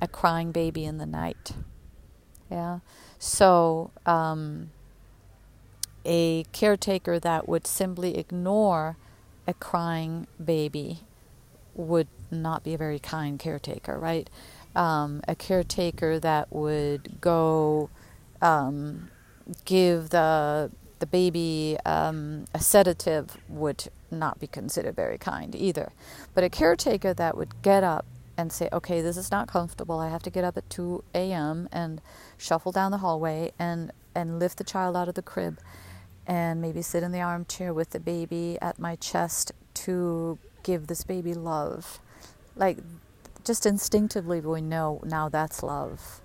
a 0.00 0.08
crying 0.08 0.50
baby 0.52 0.84
in 0.84 0.98
the 0.98 1.06
night. 1.06 1.52
Yeah? 2.50 2.78
So 3.18 3.90
um, 4.06 4.70
a 6.04 6.44
caretaker 6.52 7.18
that 7.18 7.48
would 7.48 7.66
simply 7.66 8.16
ignore 8.18 8.96
a 9.46 9.54
crying 9.54 10.26
baby 10.42 11.00
would 11.74 12.08
not 12.30 12.62
be 12.62 12.74
a 12.74 12.78
very 12.78 12.98
kind 12.98 13.38
caretaker, 13.38 13.98
right? 13.98 14.28
Um, 14.74 15.22
a 15.28 15.34
caretaker 15.34 16.18
that 16.20 16.52
would 16.52 17.20
go 17.20 17.90
um, 18.42 19.10
give 19.64 20.10
the 20.10 20.70
the 21.00 21.06
baby 21.06 21.76
um, 21.84 22.46
a 22.54 22.60
sedative 22.60 23.36
would 23.48 23.88
not 24.10 24.38
be 24.38 24.46
considered 24.46 24.94
very 24.94 25.18
kind 25.18 25.54
either. 25.54 25.92
But 26.34 26.44
a 26.44 26.48
caretaker 26.48 27.12
that 27.12 27.36
would 27.36 27.60
get 27.62 27.82
up 27.84 28.06
and 28.36 28.52
say, 28.52 28.68
okay, 28.72 29.00
this 29.00 29.16
is 29.16 29.30
not 29.30 29.48
comfortable. 29.48 30.00
I 30.00 30.08
have 30.08 30.22
to 30.22 30.30
get 30.30 30.44
up 30.44 30.56
at 30.56 30.68
2 30.70 31.04
a.m. 31.14 31.68
and 31.72 32.00
shuffle 32.38 32.72
down 32.72 32.90
the 32.90 32.98
hallway 32.98 33.52
and, 33.58 33.92
and 34.14 34.38
lift 34.38 34.58
the 34.58 34.64
child 34.64 34.96
out 34.96 35.08
of 35.08 35.14
the 35.14 35.22
crib 35.22 35.58
and 36.26 36.60
maybe 36.60 36.82
sit 36.82 37.02
in 37.02 37.12
the 37.12 37.20
armchair 37.20 37.72
with 37.74 37.90
the 37.90 38.00
baby 38.00 38.58
at 38.60 38.78
my 38.78 38.96
chest 38.96 39.52
to 39.74 40.38
give 40.62 40.86
this 40.86 41.04
baby 41.04 41.34
love. 41.34 42.00
Like 42.56 42.78
just 43.44 43.66
instinctively 43.66 44.40
we 44.40 44.60
know 44.60 45.00
now 45.04 45.28
that's 45.28 45.62
love. 45.62 46.20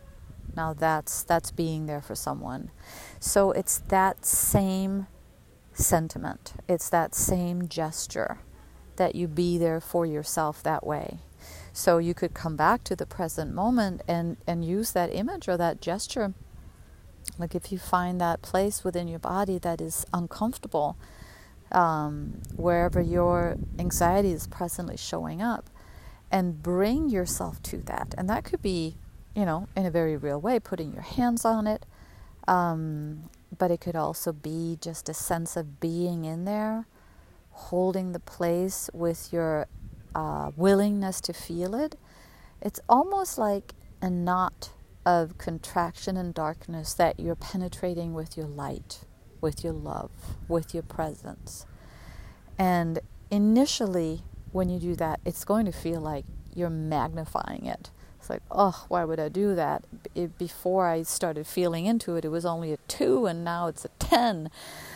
Now 0.55 0.73
that's 0.73 1.23
that's 1.23 1.51
being 1.51 1.85
there 1.85 2.01
for 2.01 2.15
someone. 2.15 2.71
So 3.19 3.51
it's 3.51 3.79
that 3.89 4.25
same 4.25 5.07
sentiment. 5.73 6.53
It's 6.67 6.89
that 6.89 7.15
same 7.15 7.67
gesture 7.67 8.39
that 8.95 9.15
you 9.15 9.27
be 9.27 9.57
there 9.57 9.79
for 9.79 10.05
yourself 10.05 10.61
that 10.63 10.85
way. 10.85 11.19
So 11.71 11.97
you 11.97 12.13
could 12.13 12.33
come 12.33 12.55
back 12.55 12.83
to 12.85 12.95
the 12.95 13.05
present 13.05 13.53
moment 13.53 14.01
and, 14.07 14.37
and 14.45 14.65
use 14.65 14.91
that 14.91 15.13
image 15.13 15.47
or 15.47 15.55
that 15.57 15.81
gesture 15.81 16.33
like 17.38 17.55
if 17.55 17.71
you 17.71 17.77
find 17.77 18.19
that 18.19 18.41
place 18.41 18.83
within 18.83 19.07
your 19.07 19.19
body 19.19 19.57
that 19.59 19.81
is 19.81 20.05
uncomfortable, 20.13 20.97
um, 21.71 22.41
wherever 22.55 22.99
your 23.01 23.57
anxiety 23.77 24.31
is 24.31 24.47
presently 24.47 24.97
showing 24.97 25.41
up, 25.41 25.69
and 26.32 26.62
bring 26.62 27.10
yourself 27.10 27.62
to 27.63 27.77
that. 27.77 28.13
And 28.17 28.29
that 28.29 28.43
could 28.43 28.62
be, 28.62 28.95
you 29.36 29.45
know, 29.45 29.67
in 29.75 29.86
a 29.86 29.91
very 29.91 30.17
real 30.17 30.39
way, 30.39 30.60
putting 30.60 30.93
your 30.93 31.01
hands 31.01 31.45
on 31.45 31.67
it. 31.67 31.86
Um, 32.47 33.29
but 33.58 33.71
it 33.71 33.79
could 33.79 33.95
also 33.95 34.32
be 34.32 34.77
just 34.82 35.10
a 35.10 35.13
sense 35.13 35.55
of 35.55 35.79
being 35.79 36.25
in 36.25 36.45
there, 36.45 36.86
holding 37.51 38.12
the 38.12 38.19
place 38.19 38.89
with 38.93 39.34
your 39.34 39.67
uh, 40.15 40.51
willingness 40.55 41.21
to 41.21 41.34
feel 41.34 41.75
it. 41.75 41.95
It's 42.62 42.79
almost 42.88 43.38
like 43.38 43.73
a 44.01 44.10
knot 44.10 44.71
of 45.05 45.38
contraction 45.38 46.17
and 46.17 46.33
darkness 46.33 46.93
that 46.93 47.19
you're 47.19 47.35
penetrating 47.35 48.13
with 48.13 48.38
your 48.38 48.47
light, 48.47 49.01
with 49.41 49.63
your 49.63 49.73
love, 49.73 50.12
with 50.47 50.73
your 50.73 50.83
presence. 50.83 51.65
And 52.57 52.99
initially, 53.31 54.23
when 54.51 54.69
you 54.69 54.79
do 54.79 54.95
that, 54.95 55.19
it's 55.25 55.45
going 55.45 55.65
to 55.65 55.71
feel 55.71 56.01
like 56.01 56.25
you're 56.53 56.69
magnifying 56.69 57.65
it. 57.65 57.91
It's 58.19 58.29
like, 58.29 58.41
oh, 58.51 58.85
why 58.89 59.05
would 59.05 59.19
I 59.19 59.29
do 59.29 59.55
that? 59.55 59.85
It, 60.13 60.38
before 60.38 60.88
I 60.88 61.03
started 61.03 61.47
feeling 61.47 61.85
into 61.85 62.15
it, 62.15 62.25
it 62.25 62.29
was 62.29 62.45
only 62.45 62.73
a 62.73 62.77
two, 62.88 63.25
and 63.25 63.45
now 63.45 63.67
it's 63.67 63.85
a 63.85 63.89
10. 63.99 64.49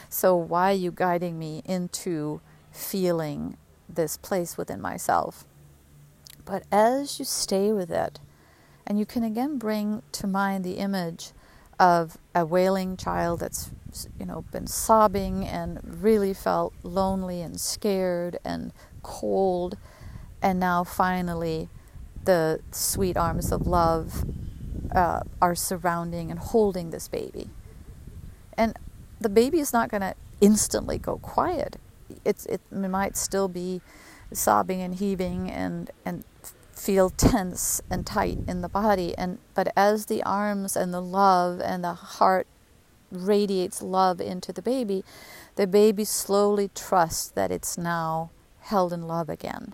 So, 0.09 0.35
why 0.35 0.71
are 0.71 0.75
you 0.75 0.91
guiding 0.91 1.39
me 1.39 1.61
into 1.65 2.41
feeling 2.71 3.55
this 3.87 4.17
place 4.17 4.57
within 4.57 4.81
myself? 4.81 5.45
But 6.43 6.63
as 6.71 7.17
you 7.17 7.25
stay 7.25 7.71
with 7.71 7.89
it, 7.89 8.19
and 8.85 8.99
you 8.99 9.05
can 9.05 9.23
again 9.23 9.57
bring 9.57 10.01
to 10.13 10.27
mind 10.27 10.63
the 10.63 10.73
image 10.73 11.31
of 11.79 12.17
a 12.35 12.45
wailing 12.45 12.95
child 12.97 13.39
that's 13.39 13.71
you 14.19 14.25
know 14.25 14.43
been 14.51 14.67
sobbing 14.67 15.45
and 15.45 15.79
really 16.01 16.33
felt 16.33 16.73
lonely 16.83 17.41
and 17.41 17.59
scared 17.59 18.37
and 18.43 18.71
cold. 19.01 19.77
And 20.41 20.59
now 20.59 20.83
finally 20.83 21.69
the 22.25 22.61
sweet 22.71 23.17
arms 23.17 23.51
of 23.51 23.67
love 23.67 24.25
uh, 24.93 25.21
are 25.41 25.55
surrounding 25.55 26.31
and 26.31 26.39
holding 26.39 26.89
this 26.89 27.07
baby. 27.07 27.49
And 28.57 28.77
the 29.19 29.29
baby 29.29 29.59
is 29.59 29.73
not 29.73 29.89
going 29.89 30.01
to 30.01 30.15
instantly 30.41 30.97
go 30.97 31.17
quiet. 31.17 31.77
It's 32.25 32.45
it 32.45 32.61
might 32.71 33.17
still 33.17 33.47
be 33.47 33.81
sobbing 34.31 34.81
and 34.81 34.95
heaving 34.95 35.49
and 35.49 35.91
and 36.05 36.23
feel 36.73 37.09
tense 37.09 37.81
and 37.89 38.05
tight 38.05 38.39
in 38.47 38.61
the 38.61 38.69
body 38.69 39.13
and 39.17 39.37
but 39.53 39.71
as 39.75 40.07
the 40.07 40.23
arms 40.23 40.75
and 40.75 40.93
the 40.93 41.01
love 41.01 41.61
and 41.61 41.83
the 41.83 41.93
heart 41.93 42.47
radiates 43.11 43.81
love 43.81 44.19
into 44.19 44.51
the 44.51 44.61
baby 44.61 45.03
the 45.55 45.67
baby 45.67 46.03
slowly 46.03 46.69
trusts 46.73 47.27
that 47.29 47.51
it's 47.51 47.77
now 47.77 48.31
held 48.61 48.93
in 48.93 49.07
love 49.07 49.29
again. 49.29 49.73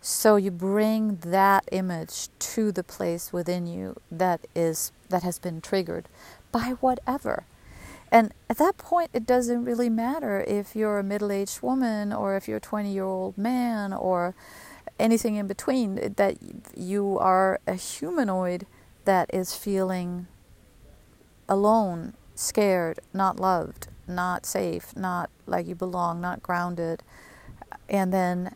So 0.00 0.36
you 0.36 0.50
bring 0.50 1.16
that 1.16 1.64
image 1.70 2.28
to 2.38 2.72
the 2.72 2.82
place 2.82 3.32
within 3.32 3.66
you 3.66 3.96
that 4.10 4.40
is 4.54 4.90
that 5.08 5.22
has 5.22 5.38
been 5.38 5.60
triggered 5.60 6.08
by 6.50 6.74
whatever. 6.80 7.44
And 8.10 8.34
at 8.50 8.58
that 8.58 8.76
point, 8.76 9.10
it 9.14 9.24
doesn't 9.24 9.64
really 9.64 9.88
matter 9.88 10.44
if 10.46 10.74
you're 10.74 10.98
a 10.98 11.04
middle 11.04 11.30
aged 11.30 11.62
woman 11.62 12.12
or 12.12 12.36
if 12.36 12.48
you're 12.48 12.58
a 12.58 12.60
20 12.60 12.92
year 12.92 13.04
old 13.04 13.38
man 13.38 13.92
or 13.92 14.34
anything 15.02 15.34
in 15.34 15.46
between, 15.48 16.14
that 16.16 16.36
you 16.76 17.18
are 17.18 17.60
a 17.66 17.74
humanoid 17.74 18.66
that 19.04 19.28
is 19.34 19.54
feeling 19.56 20.28
alone, 21.48 22.14
scared, 22.36 23.00
not 23.12 23.40
loved, 23.40 23.88
not 24.06 24.46
safe, 24.46 24.96
not 24.96 25.28
like 25.44 25.66
you 25.66 25.74
belong, 25.74 26.20
not 26.20 26.42
grounded. 26.42 27.02
And 27.88 28.12
then 28.12 28.54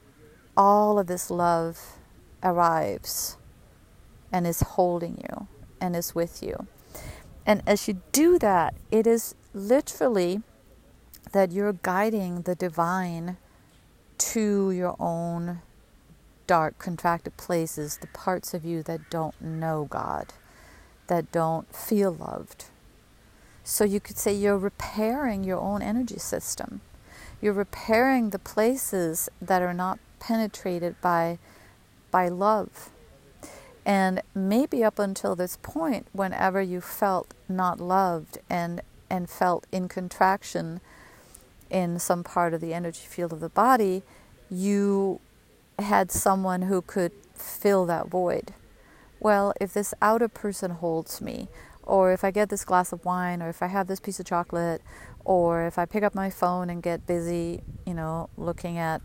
all 0.56 0.98
of 0.98 1.08
this 1.08 1.30
love 1.30 1.98
arrives 2.42 3.36
and 4.32 4.46
is 4.46 4.60
holding 4.60 5.18
you 5.18 5.48
and 5.80 5.96
is 5.96 6.14
with 6.14 6.42
you. 6.42 6.66
And 7.44 7.62
as 7.66 7.88
you 7.88 8.02
do 8.12 8.38
that, 8.38 8.74
it 8.90 9.06
is 9.06 9.34
literally 9.52 10.42
that 11.32 11.50
you're 11.50 11.72
guiding 11.72 12.42
the 12.42 12.54
divine 12.54 13.36
to 14.18 14.70
your 14.70 14.96
own 14.98 15.60
dark, 16.46 16.78
contracted 16.78 17.36
places, 17.36 17.98
the 17.98 18.06
parts 18.08 18.54
of 18.54 18.64
you 18.64 18.82
that 18.84 19.10
don't 19.10 19.40
know 19.40 19.86
God, 19.90 20.32
that 21.06 21.32
don't 21.32 21.74
feel 21.74 22.12
loved. 22.12 22.66
So 23.64 23.84
you 23.84 24.00
could 24.00 24.16
say 24.16 24.32
you're 24.32 24.58
repairing 24.58 25.42
your 25.42 25.58
own 25.58 25.82
energy 25.82 26.18
system. 26.18 26.80
You're 27.40 27.52
repairing 27.52 28.30
the 28.30 28.38
places 28.38 29.28
that 29.40 29.60
are 29.60 29.74
not 29.74 29.98
penetrated 30.20 31.00
by, 31.00 31.38
by 32.10 32.28
love. 32.28 32.90
And 33.84 34.22
maybe 34.34 34.82
up 34.82 34.98
until 34.98 35.36
this 35.36 35.58
point, 35.62 36.06
whenever 36.12 36.60
you 36.60 36.80
felt 36.80 37.34
not 37.48 37.80
loved 37.80 38.38
and, 38.48 38.82
and 39.08 39.28
felt 39.28 39.66
in 39.70 39.88
contraction 39.88 40.80
in 41.70 41.98
some 41.98 42.24
part 42.24 42.54
of 42.54 42.60
the 42.60 42.74
energy 42.74 43.06
field 43.06 43.32
of 43.32 43.40
the 43.40 43.48
body, 43.48 44.02
you 44.50 45.20
had 45.78 46.10
someone 46.10 46.62
who 46.62 46.82
could 46.82 47.12
fill 47.34 47.86
that 47.86 48.08
void. 48.08 48.52
well, 49.18 49.52
if 49.60 49.72
this 49.72 49.94
outer 50.02 50.28
person 50.28 50.72
holds 50.72 51.20
me, 51.20 51.48
or 51.82 52.12
if 52.12 52.22
I 52.22 52.30
get 52.30 52.48
this 52.48 52.64
glass 52.64 52.92
of 52.92 53.04
wine, 53.04 53.40
or 53.40 53.48
if 53.48 53.62
I 53.62 53.66
have 53.68 53.86
this 53.86 54.00
piece 54.00 54.20
of 54.20 54.26
chocolate, 54.26 54.82
or 55.24 55.66
if 55.66 55.78
I 55.78 55.86
pick 55.86 56.02
up 56.02 56.14
my 56.14 56.30
phone 56.30 56.68
and 56.68 56.82
get 56.82 57.06
busy, 57.06 57.62
you 57.86 57.94
know, 57.94 58.28
looking 58.36 58.76
at 58.76 59.00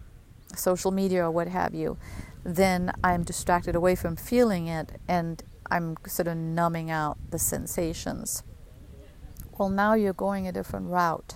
social 0.56 0.92
media 0.92 1.26
or 1.26 1.32
what 1.32 1.48
have 1.48 1.74
you, 1.74 1.98
then 2.44 2.92
I'm 3.04 3.24
distracted 3.24 3.76
away 3.76 3.96
from 3.96 4.16
feeling 4.16 4.68
it 4.68 5.00
and 5.08 5.42
I'm 5.70 5.96
sort 6.06 6.28
of 6.28 6.38
numbing 6.38 6.92
out 6.92 7.18
the 7.30 7.40
sensations. 7.40 8.44
Well, 9.58 9.70
now 9.70 9.94
you're 9.94 10.14
going 10.14 10.48
a 10.48 10.52
different 10.52 10.88
route. 10.90 11.36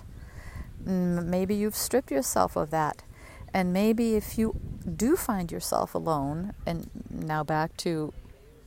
Maybe 0.84 1.54
you've 1.54 1.76
stripped 1.76 2.10
yourself 2.10 2.56
of 2.56 2.70
that. 2.70 3.02
And 3.54 3.72
maybe 3.72 4.16
if 4.16 4.36
you 4.36 4.60
do 4.94 5.16
find 5.16 5.50
yourself 5.50 5.94
alone, 5.94 6.54
and 6.66 6.88
now 7.10 7.42
back 7.42 7.76
to 7.78 8.12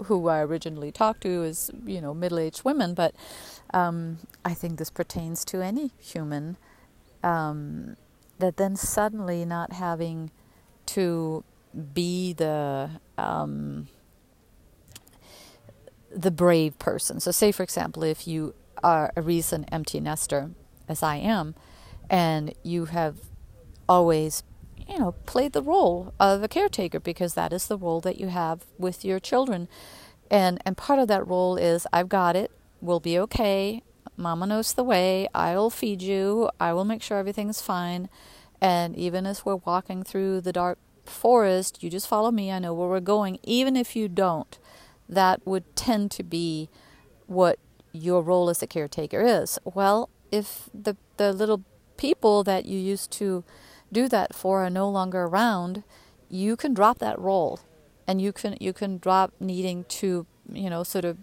who 0.04 0.28
I 0.28 0.40
originally 0.42 0.92
talked 0.92 1.22
to 1.22 1.44
is, 1.44 1.72
you 1.86 2.02
know, 2.02 2.14
middle 2.14 2.40
aged 2.40 2.64
women, 2.64 2.94
but 2.94 3.14
um, 3.74 4.20
I 4.46 4.54
think 4.54 4.80
this 4.80 4.90
pertains 4.90 5.44
to 5.46 5.62
any 5.62 5.92
human, 6.00 6.58
um, 7.24 7.98
that 8.38 8.58
then 8.58 8.76
suddenly 8.76 9.44
not 9.46 9.74
having 9.74 10.32
to 10.88 11.44
be 11.94 12.34
the 12.34 12.90
um, 13.18 13.88
the 16.16 16.32
brave 16.32 16.80
person. 16.80 17.20
So, 17.20 17.32
say 17.32 17.52
for 17.52 17.64
example, 17.64 18.04
if 18.04 18.28
you 18.28 18.56
are 18.84 19.12
a 19.16 19.22
recent 19.22 19.70
empty 19.72 20.00
nester, 20.00 20.52
as 20.88 21.04
I 21.04 21.18
am, 21.18 21.56
and 22.10 22.54
you 22.64 22.86
have 22.86 23.18
always, 23.88 24.44
you 24.90 24.98
know, 24.98 25.12
played 25.26 25.54
the 25.54 25.62
role 25.62 26.14
of 26.20 26.42
a 26.42 26.48
caretaker 26.48 27.00
because 27.00 27.36
that 27.36 27.54
is 27.54 27.68
the 27.68 27.78
role 27.78 28.02
that 28.02 28.20
you 28.20 28.28
have 28.28 28.66
with 28.78 29.06
your 29.06 29.20
children, 29.20 29.68
and 30.32 30.60
and 30.66 30.76
part 30.76 31.00
of 31.00 31.08
that 31.08 31.28
role 31.28 31.56
is 31.58 31.86
I've 31.94 32.10
got 32.10 32.36
it, 32.36 32.52
we'll 32.82 33.00
be 33.00 33.18
okay. 33.20 33.84
Mama 34.18 34.48
knows 34.48 34.74
the 34.74 34.84
way. 34.84 35.28
I'll 35.34 35.70
feed 35.70 36.02
you. 36.02 36.50
I 36.60 36.74
will 36.74 36.86
make 36.86 37.02
sure 37.02 37.18
everything's 37.18 37.62
fine. 37.62 38.10
And 38.60 38.96
even 38.98 39.26
as 39.26 39.46
we're 39.46 39.56
walking 39.56 40.04
through 40.04 40.42
the 40.42 40.52
dark 40.52 40.78
forest, 41.06 41.82
you 41.82 41.90
just 41.90 42.08
follow 42.08 42.32
me. 42.32 42.52
I 42.52 42.60
know 42.60 42.74
where 42.74 42.90
we're 42.90 43.00
going. 43.00 43.40
Even 43.44 43.78
if 43.78 43.96
you 43.96 44.10
don't, 44.10 44.58
that 45.08 45.46
would 45.46 45.74
tend 45.76 46.12
to 46.12 46.24
be 46.24 46.70
what 47.28 47.60
your 47.94 48.22
role 48.22 48.50
as 48.50 48.62
a 48.62 48.68
caretaker 48.68 49.22
is. 49.22 49.58
Well, 49.64 50.10
if 50.32 50.70
the 50.74 50.98
the 51.18 51.32
little 51.32 51.64
people 51.98 52.44
that 52.44 52.66
you 52.66 52.78
used 52.78 53.12
to 53.12 53.44
do 53.92 54.08
that 54.10 54.36
for 54.36 54.64
are 54.64 54.70
no 54.70 54.90
longer 54.90 55.24
around, 55.24 55.84
you 56.30 56.56
can 56.56 56.74
drop 56.74 57.00
that 57.00 57.20
role, 57.20 57.60
and 58.08 58.22
you 58.22 58.32
can 58.32 58.58
you 58.60 58.74
can 58.74 58.98
drop 58.98 59.34
needing 59.40 59.86
to 59.86 60.26
you 60.52 60.70
know 60.70 60.84
sort 60.84 61.06
of 61.06 61.18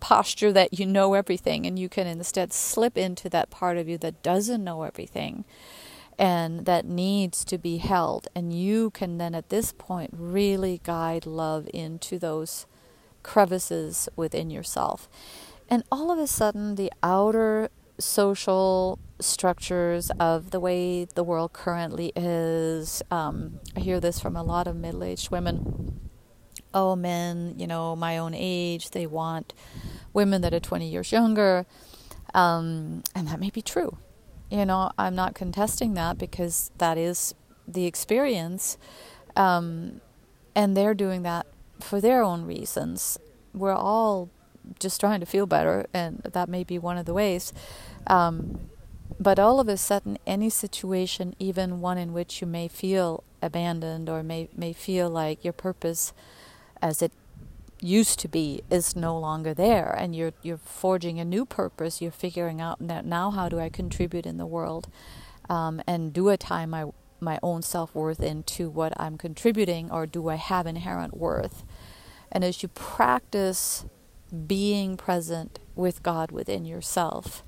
posture 0.00 0.52
that 0.52 0.78
you 0.78 0.86
know 0.86 1.14
everything, 1.14 1.66
and 1.66 1.78
you 1.78 1.88
can 1.88 2.06
instead 2.06 2.52
slip 2.52 2.96
into 2.96 3.28
that 3.28 3.50
part 3.50 3.76
of 3.76 3.88
you 3.88 3.98
that 3.98 4.22
doesn't 4.22 4.64
know 4.64 4.82
everything 4.82 5.44
and 6.18 6.64
that 6.64 6.86
needs 6.86 7.44
to 7.44 7.58
be 7.58 7.78
held. 7.78 8.28
And 8.34 8.52
you 8.52 8.90
can 8.90 9.18
then, 9.18 9.34
at 9.34 9.50
this 9.50 9.72
point, 9.72 10.10
really 10.12 10.80
guide 10.82 11.26
love 11.26 11.68
into 11.74 12.18
those 12.18 12.66
crevices 13.22 14.08
within 14.16 14.50
yourself. 14.50 15.08
And 15.68 15.82
all 15.90 16.10
of 16.10 16.18
a 16.18 16.26
sudden, 16.26 16.76
the 16.76 16.92
outer 17.02 17.68
social 17.98 18.98
structures 19.20 20.10
of 20.20 20.50
the 20.50 20.60
way 20.60 21.04
the 21.04 21.24
world 21.24 21.52
currently 21.52 22.12
is, 22.14 23.02
um, 23.10 23.60
I 23.76 23.80
hear 23.80 24.00
this 24.00 24.20
from 24.20 24.36
a 24.36 24.42
lot 24.42 24.66
of 24.66 24.76
middle 24.76 25.04
aged 25.04 25.30
women. 25.30 26.10
Oh, 26.74 26.96
men, 26.96 27.54
you 27.56 27.66
know, 27.66 27.96
my 27.96 28.18
own 28.18 28.34
age, 28.34 28.90
they 28.90 29.06
want 29.06 29.54
women 30.12 30.42
that 30.42 30.52
are 30.52 30.60
20 30.60 30.88
years 30.88 31.12
younger. 31.12 31.66
Um, 32.34 33.02
and 33.14 33.28
that 33.28 33.40
may 33.40 33.50
be 33.50 33.62
true 33.62 33.98
you 34.50 34.64
know, 34.64 34.90
I'm 34.98 35.14
not 35.14 35.34
contesting 35.34 35.94
that 35.94 36.18
because 36.18 36.70
that 36.78 36.98
is 36.98 37.34
the 37.66 37.84
experience. 37.86 38.78
Um, 39.34 40.00
and 40.54 40.76
they're 40.76 40.94
doing 40.94 41.22
that 41.22 41.46
for 41.80 42.00
their 42.00 42.22
own 42.22 42.44
reasons. 42.44 43.18
We're 43.52 43.74
all 43.74 44.30
just 44.78 45.00
trying 45.00 45.20
to 45.20 45.26
feel 45.26 45.46
better, 45.46 45.86
and 45.92 46.20
that 46.24 46.48
may 46.48 46.64
be 46.64 46.78
one 46.78 46.96
of 46.96 47.06
the 47.06 47.14
ways. 47.14 47.52
Um, 48.06 48.68
but 49.18 49.38
all 49.38 49.60
of 49.60 49.68
a 49.68 49.76
sudden, 49.76 50.18
any 50.26 50.50
situation, 50.50 51.34
even 51.38 51.80
one 51.80 51.98
in 51.98 52.12
which 52.12 52.40
you 52.40 52.46
may 52.46 52.68
feel 52.68 53.24
abandoned 53.42 54.08
or 54.08 54.22
may, 54.22 54.48
may 54.56 54.72
feel 54.72 55.08
like 55.08 55.44
your 55.44 55.52
purpose 55.52 56.12
as 56.82 57.02
it 57.02 57.12
used 57.80 58.18
to 58.18 58.28
be 58.28 58.62
is 58.70 58.96
no 58.96 59.18
longer 59.18 59.52
there 59.52 59.94
and 59.98 60.16
you're 60.16 60.32
you're 60.42 60.56
forging 60.56 61.20
a 61.20 61.24
new 61.26 61.44
purpose 61.44 62.00
you're 62.00 62.10
figuring 62.10 62.58
out 62.58 62.80
now 62.80 63.30
how 63.30 63.50
do 63.50 63.60
I 63.60 63.68
contribute 63.68 64.24
in 64.24 64.38
the 64.38 64.46
world 64.46 64.88
um, 65.50 65.82
and 65.86 66.10
do 66.10 66.30
I 66.30 66.36
tie 66.36 66.64
my 66.64 66.86
my 67.20 67.38
own 67.42 67.62
self-worth 67.62 68.20
into 68.20 68.68
what 68.68 68.92
I'm 69.00 69.16
contributing 69.16 69.90
or 69.90 70.06
do 70.06 70.28
I 70.28 70.36
have 70.36 70.66
inherent 70.66 71.16
worth? 71.16 71.64
And 72.30 72.44
as 72.44 72.62
you 72.62 72.68
practice 72.68 73.84
being 74.46 74.96
present 74.96 75.58
with 75.74 76.02
God 76.02 76.30
within 76.30 76.64
yourself 76.64 77.42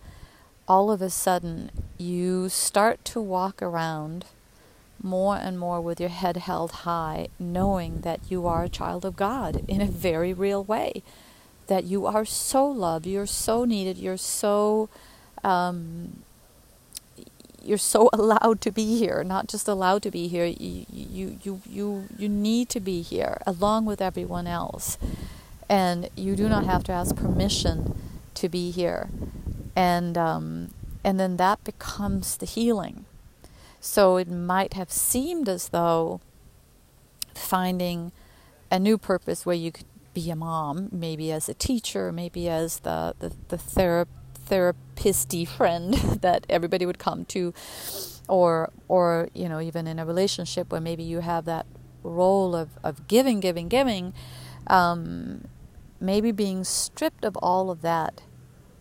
all 0.68 0.90
of 0.90 1.02
a 1.02 1.10
sudden 1.10 1.70
you 1.96 2.48
start 2.48 3.04
to 3.06 3.20
walk 3.20 3.62
around 3.62 4.26
more 5.02 5.36
and 5.36 5.58
more 5.58 5.80
with 5.80 6.00
your 6.00 6.08
head 6.08 6.36
held 6.36 6.70
high, 6.70 7.28
knowing 7.38 8.00
that 8.02 8.20
you 8.28 8.46
are 8.46 8.64
a 8.64 8.68
child 8.68 9.04
of 9.04 9.16
God 9.16 9.64
in 9.68 9.80
a 9.80 9.86
very 9.86 10.32
real 10.32 10.62
way. 10.62 11.02
That 11.68 11.84
you 11.84 12.06
are 12.06 12.24
so 12.24 12.66
loved, 12.66 13.06
you're 13.06 13.26
so 13.26 13.64
needed, 13.64 13.98
you're 13.98 14.16
so 14.16 14.88
um, 15.44 16.22
you're 17.62 17.78
so 17.78 18.08
allowed 18.12 18.60
to 18.62 18.72
be 18.72 18.98
here, 18.98 19.22
not 19.22 19.48
just 19.48 19.68
allowed 19.68 20.02
to 20.02 20.10
be 20.10 20.28
here. 20.28 20.46
You, 20.46 20.86
you 20.90 21.38
you 21.42 21.60
you 21.68 22.08
you 22.18 22.28
need 22.28 22.68
to 22.70 22.80
be 22.80 23.02
here 23.02 23.40
along 23.46 23.84
with 23.84 24.00
everyone 24.00 24.46
else, 24.46 24.98
and 25.68 26.08
you 26.16 26.34
do 26.34 26.48
not 26.48 26.64
have 26.64 26.84
to 26.84 26.92
ask 26.92 27.14
permission 27.14 27.98
to 28.34 28.48
be 28.48 28.70
here, 28.70 29.08
and 29.78 30.18
um, 30.18 30.70
and 31.04 31.20
then 31.20 31.36
that 31.36 31.62
becomes 31.62 32.36
the 32.36 32.46
healing. 32.46 33.04
So 33.80 34.16
it 34.16 34.28
might 34.28 34.74
have 34.74 34.90
seemed 34.90 35.48
as 35.48 35.68
though 35.68 36.20
finding 37.32 38.10
a 38.72 38.80
new 38.80 38.98
purpose 38.98 39.46
where 39.46 39.54
you 39.54 39.70
could 39.70 39.86
be 40.14 40.30
a 40.30 40.36
mom, 40.36 40.88
maybe 40.90 41.30
as 41.30 41.48
a 41.48 41.54
teacher, 41.54 42.10
maybe 42.10 42.48
as 42.48 42.80
the, 42.80 43.14
the, 43.20 43.32
the 43.50 43.56
thera- 43.56 44.08
therapisty 44.50 45.46
friend 45.46 45.94
that 46.22 46.44
everybody 46.48 46.84
would 46.84 46.98
come 46.98 47.24
to, 47.26 47.54
or 48.28 48.70
or 48.88 49.28
you 49.32 49.48
know, 49.48 49.60
even 49.60 49.86
in 49.86 50.00
a 50.00 50.04
relationship 50.04 50.72
where 50.72 50.80
maybe 50.80 51.04
you 51.04 51.20
have 51.20 51.44
that 51.44 51.66
role 52.02 52.56
of, 52.56 52.70
of 52.82 53.06
giving, 53.06 53.38
giving, 53.38 53.68
giving, 53.68 54.12
um, 54.66 55.46
maybe 56.00 56.32
being 56.32 56.64
stripped 56.64 57.24
of 57.24 57.36
all 57.36 57.70
of 57.70 57.80
that 57.82 58.22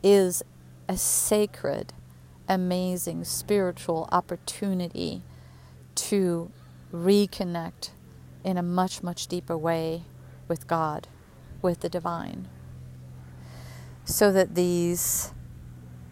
is 0.01 0.43
a 0.88 0.97
sacred 0.97 1.93
amazing 2.47 3.23
spiritual 3.23 4.08
opportunity 4.12 5.21
to 5.95 6.52
reconnect 6.93 7.89
in 8.43 8.58
a 8.58 8.63
much, 8.63 9.04
much 9.04 9.28
deeper 9.28 9.58
way 9.58 10.04
with 10.47 10.67
God, 10.67 11.08
with 11.62 11.82
the 11.82 11.89
divine. 11.89 12.47
So 14.06 14.32
that 14.32 14.56
these 14.56 15.34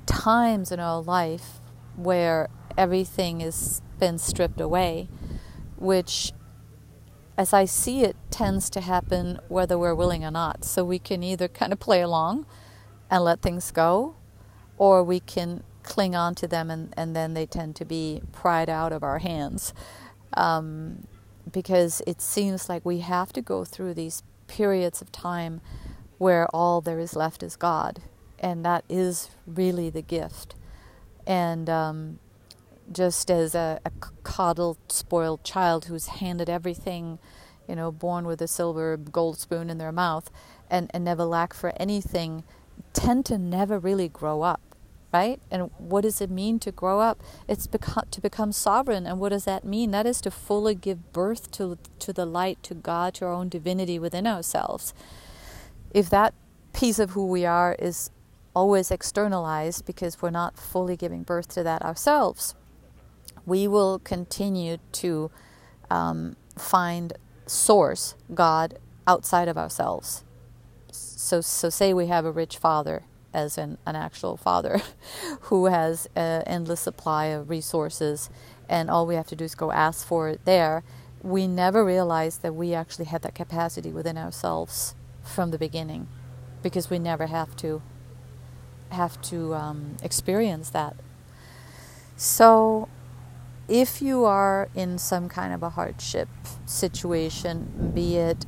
times 0.06 0.72
in 0.72 0.80
our 0.80 1.02
life 1.02 1.62
where 1.96 2.50
everything 2.78 3.40
has 3.40 3.82
been 4.00 4.18
stripped 4.18 4.60
away, 4.60 5.08
which, 5.78 6.34
as 7.38 7.54
I 7.54 7.64
see 7.64 8.04
it, 8.04 8.18
tends 8.30 8.70
to 8.72 8.82
happen 8.82 9.40
whether 9.48 9.78
we're 9.78 9.96
willing 9.96 10.26
or 10.26 10.32
not. 10.32 10.66
So 10.66 10.84
we 10.84 11.00
can 11.00 11.24
either 11.24 11.48
kind 11.48 11.72
of 11.72 11.80
play 11.80 12.02
along 12.02 12.46
and 13.10 13.24
let 13.24 13.42
things 13.42 13.72
go, 13.72 14.16
or 14.78 15.04
we 15.04 15.20
can 15.20 15.64
cling 15.86 16.16
on 16.16 16.36
to 16.36 16.48
them 16.48 16.70
and, 16.70 16.94
and 16.98 17.16
then 17.16 17.34
they 17.34 17.46
tend 17.46 17.76
to 17.76 17.86
be 17.86 18.22
pried 18.32 18.70
out 18.70 18.92
of 18.92 19.04
our 19.04 19.20
hands. 19.20 19.74
Um, 20.34 21.08
because 21.52 22.02
it 22.08 22.22
seems 22.22 22.68
like 22.68 22.84
we 22.84 23.00
have 23.00 23.32
to 23.34 23.42
go 23.42 23.64
through 23.64 23.94
these 23.94 24.24
periods 24.48 25.02
of 25.02 25.12
time 25.12 25.62
where 26.18 26.48
all 26.48 26.82
there 26.82 27.00
is 27.00 27.16
left 27.16 27.44
is 27.44 27.56
God. 27.56 28.02
And 28.40 28.66
that 28.66 28.84
is 28.90 29.30
really 29.46 29.90
the 29.90 30.02
gift. 30.02 30.56
And 31.26 31.70
um, 31.70 32.20
just 32.92 33.32
as 33.32 33.56
a, 33.56 33.80
a 33.86 33.92
coddled, 34.24 34.78
spoiled 34.90 35.44
child 35.44 35.86
who's 35.86 36.08
handed 36.08 36.50
everything, 36.50 37.20
you 37.68 37.76
know, 37.76 37.92
born 37.92 38.26
with 38.26 38.42
a 38.42 38.48
silver 38.48 38.98
gold 38.98 39.38
spoon 39.38 39.70
in 39.70 39.78
their 39.78 39.92
mouth 39.92 40.30
and, 40.70 40.90
and 40.94 41.04
never 41.04 41.24
lack 41.24 41.54
for 41.54 41.74
anything, 41.78 42.44
tend 42.94 43.26
to 43.28 43.38
never 43.38 43.80
really 43.80 44.10
grow 44.10 44.42
up 44.42 44.62
right? 45.16 45.40
And 45.50 45.72
what 45.78 46.02
does 46.02 46.20
it 46.20 46.30
mean 46.30 46.60
to 46.60 46.72
grow 46.72 47.00
up? 47.00 47.18
It's 47.48 47.68
to 48.12 48.22
become 48.22 48.52
sovereign. 48.52 49.06
And 49.08 49.20
what 49.22 49.30
does 49.30 49.46
that 49.46 49.64
mean? 49.64 49.92
That 49.92 50.06
is 50.06 50.20
to 50.22 50.32
fully 50.32 50.76
give 50.76 51.14
birth 51.14 51.52
to, 51.52 51.78
to 52.00 52.12
the 52.14 52.26
light, 52.26 52.62
to 52.64 52.74
God, 52.74 53.14
to 53.16 53.26
our 53.26 53.34
own 53.34 53.50
divinity 53.50 53.98
within 54.00 54.28
ourselves. 54.28 54.94
if 55.94 56.10
that 56.10 56.34
piece 56.74 57.00
of 57.00 57.12
who 57.12 57.26
we 57.26 57.46
are 57.46 57.76
is 57.80 58.12
always 58.54 58.92
externalized 58.92 59.86
because 59.86 60.22
we're 60.22 60.30
not 60.44 60.58
fully 60.58 60.98
giving 60.98 61.24
birth 61.24 61.48
to 61.56 61.64
that 61.64 61.82
ourselves, 61.82 62.56
we 63.46 63.68
will 63.68 64.00
continue 64.00 64.78
to 64.92 65.32
um, 65.90 66.36
find 66.58 67.14
source, 67.46 68.16
God, 68.34 68.78
outside 69.08 69.48
of 69.48 69.58
ourselves. 69.58 70.26
So, 70.92 71.42
so 71.42 71.70
say 71.70 71.94
we 71.94 72.08
have 72.08 72.26
a 72.26 72.32
rich 72.32 72.58
father, 72.58 73.04
as 73.36 73.58
an, 73.58 73.78
an 73.86 73.96
actual 73.96 74.38
father, 74.38 74.82
who 75.42 75.66
has 75.66 76.08
an 76.16 76.42
endless 76.44 76.80
supply 76.80 77.26
of 77.26 77.50
resources, 77.50 78.30
and 78.68 78.90
all 78.90 79.06
we 79.06 79.16
have 79.16 79.28
to 79.28 79.36
do 79.36 79.44
is 79.44 79.54
go 79.54 79.72
ask 79.72 80.08
for 80.08 80.30
it 80.30 80.42
there. 80.46 80.84
We 81.22 81.48
never 81.48 81.84
realize 81.84 82.40
that 82.40 82.56
we 82.56 82.74
actually 82.74 83.06
had 83.06 83.22
that 83.24 83.36
capacity 83.36 83.92
within 83.92 84.18
ourselves 84.18 84.96
from 85.22 85.52
the 85.52 85.60
beginning, 85.60 86.08
because 86.64 86.90
we 86.90 86.98
never 86.98 87.28
have 87.28 87.56
to 87.58 87.82
have 88.90 89.22
to 89.24 89.54
um, 89.54 89.98
experience 90.02 90.70
that. 90.70 90.96
So, 92.16 92.88
if 93.68 94.02
you 94.02 94.26
are 94.26 94.70
in 94.76 94.98
some 94.98 95.28
kind 95.30 95.54
of 95.54 95.64
a 95.64 95.70
hardship 95.70 96.30
situation, 96.66 97.92
be 97.94 98.18
it 98.18 98.46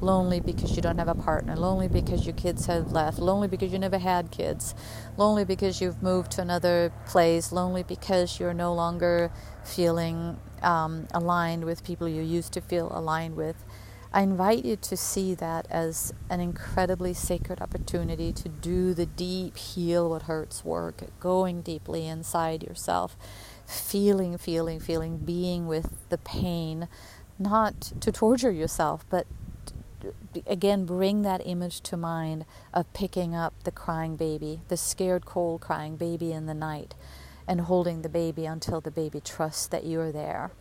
lonely 0.00 0.38
because 0.38 0.76
you 0.76 0.82
don't 0.82 0.98
have 0.98 1.08
a 1.08 1.14
partner, 1.14 1.56
lonely 1.56 1.88
because 1.88 2.26
your 2.26 2.34
kids 2.34 2.66
have 2.66 2.92
left, 2.92 3.18
lonely 3.18 3.48
because 3.48 3.72
you 3.72 3.78
never 3.78 3.98
had 3.98 4.30
kids, 4.30 4.74
lonely 5.16 5.44
because 5.44 5.80
you've 5.80 6.02
moved 6.02 6.30
to 6.32 6.42
another 6.42 6.92
place, 7.06 7.52
lonely 7.52 7.82
because 7.82 8.38
you're 8.38 8.54
no 8.54 8.74
longer 8.74 9.32
feeling 9.64 10.38
um, 10.62 11.06
aligned 11.12 11.64
with 11.64 11.82
people 11.84 12.08
you 12.08 12.22
used 12.22 12.52
to 12.52 12.60
feel 12.60 12.90
aligned 12.96 13.36
with. 13.36 13.64
I 14.12 14.22
invite 14.22 14.64
you 14.64 14.76
to 14.76 14.96
see 14.96 15.34
that 15.34 15.66
as 15.70 16.14
an 16.30 16.38
incredibly 16.38 17.14
sacred 17.14 17.60
opportunity 17.60 18.32
to 18.32 18.48
do 18.48 18.94
the 18.94 19.06
deep 19.06 19.56
heal 19.56 20.08
what 20.08 20.22
hurts 20.22 20.64
work, 20.64 21.02
going 21.18 21.62
deeply 21.62 22.06
inside 22.06 22.62
yourself, 22.62 23.16
feeling, 23.66 24.38
feeling, 24.38 24.80
feeling, 24.80 25.18
being 25.18 25.66
with 25.66 26.08
the 26.08 26.18
pain, 26.18 26.88
not 27.38 27.80
to 28.00 28.12
torture 28.12 28.50
yourself, 28.50 29.04
but 29.08 29.26
again 30.46 30.84
bring 30.84 31.22
that 31.22 31.40
image 31.46 31.80
to 31.80 31.96
mind 31.96 32.44
of 32.72 32.92
picking 32.92 33.34
up 33.34 33.54
the 33.64 33.70
crying 33.70 34.16
baby, 34.16 34.60
the 34.68 34.76
scared, 34.76 35.24
cold, 35.24 35.60
crying 35.60 35.96
baby 35.96 36.32
in 36.32 36.46
the 36.46 36.54
night, 36.54 36.94
and 37.46 37.62
holding 37.62 38.02
the 38.02 38.08
baby 38.08 38.46
until 38.46 38.80
the 38.80 38.90
baby 38.90 39.20
trusts 39.20 39.66
that 39.66 39.86
you're 39.86 40.12
there. 40.12 40.52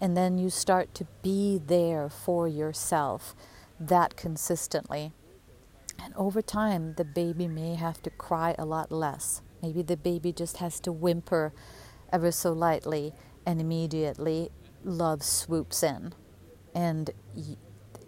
And 0.00 0.16
then 0.16 0.38
you 0.38 0.48
start 0.48 0.94
to 0.94 1.06
be 1.22 1.60
there 1.64 2.08
for 2.08 2.48
yourself 2.48 3.34
that 3.78 4.16
consistently. 4.16 5.12
And 6.02 6.14
over 6.14 6.40
time, 6.40 6.94
the 6.96 7.04
baby 7.04 7.46
may 7.46 7.74
have 7.74 8.02
to 8.02 8.10
cry 8.10 8.54
a 8.58 8.64
lot 8.64 8.90
less. 8.90 9.42
Maybe 9.62 9.82
the 9.82 9.96
baby 9.96 10.32
just 10.32 10.56
has 10.58 10.80
to 10.80 10.92
whimper 10.92 11.52
ever 12.12 12.32
so 12.32 12.52
lightly, 12.52 13.12
and 13.46 13.60
immediately 13.60 14.50
love 14.84 15.22
swoops 15.22 15.82
in. 15.82 16.12
And 16.74 17.10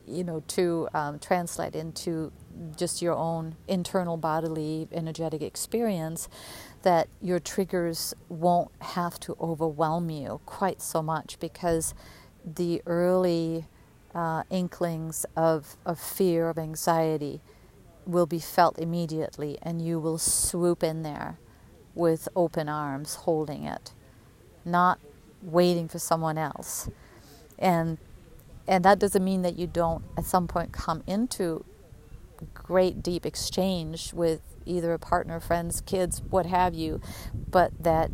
you 0.07 0.25
know, 0.25 0.43
to 0.49 0.89
um, 0.95 1.19
translate 1.19 1.75
into 1.75 2.33
just 2.77 3.01
your 3.01 3.15
own 3.15 3.57
internal 3.67 4.17
bodily 4.17 4.89
energetic 4.93 5.43
experience, 5.43 6.29
that 6.83 7.09
your 7.21 7.39
triggers 7.39 8.13
won't 8.29 8.71
have 8.81 9.19
to 9.21 9.37
overwhelm 9.41 10.11
you 10.11 10.41
quite 10.45 10.83
so 10.83 11.03
much 11.03 11.39
because 11.39 11.95
the 12.45 12.83
early 12.87 13.67
uh, 14.15 14.43
inklings 14.51 15.25
of, 15.37 15.77
of 15.87 15.99
fear, 15.99 16.49
of 16.49 16.59
anxiety, 16.59 17.41
will 18.05 18.27
be 18.27 18.41
felt 18.41 18.79
immediately, 18.79 19.57
and 19.63 19.81
you 19.81 19.99
will 19.99 20.19
swoop 20.19 20.83
in 20.83 21.03
there 21.03 21.39
with 21.95 22.29
open 22.35 22.69
arms 22.69 23.17
holding 23.17 23.65
it, 23.65 23.93
not 24.65 24.99
waiting 25.43 25.89
for 25.89 25.99
someone 25.99 26.39
else. 26.39 26.89
And 27.59 27.99
and 28.69 28.85
that 28.85 28.99
doesn't 28.99 29.25
mean 29.25 29.43
that 29.43 29.59
you 29.59 29.67
don't 29.67 30.05
at 30.17 30.25
some 30.25 30.47
point 30.47 30.73
come 30.73 31.03
into 31.07 31.65
great 32.55 33.03
deep 33.03 33.27
exchange 33.27 34.13
with 34.13 34.41
either 34.65 34.93
a 34.93 34.99
partner, 34.99 35.41
friends, 35.41 35.81
kids, 35.81 36.23
what 36.31 36.47
have 36.47 36.75
you, 36.75 37.01
but 37.51 37.73
that 37.83 38.11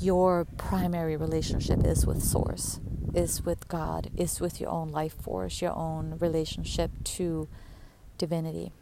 your 0.00 0.44
primary 0.56 1.16
relationship 1.16 1.84
is 1.86 2.04
with 2.04 2.22
Source, 2.22 2.80
is 3.14 3.44
with 3.44 3.68
God, 3.68 4.10
is 4.16 4.40
with 4.40 4.60
your 4.60 4.70
own 4.70 4.90
life 4.90 5.14
force, 5.14 5.62
your 5.62 5.76
own 5.76 6.18
relationship 6.18 6.90
to 7.04 7.48
divinity. 8.18 8.72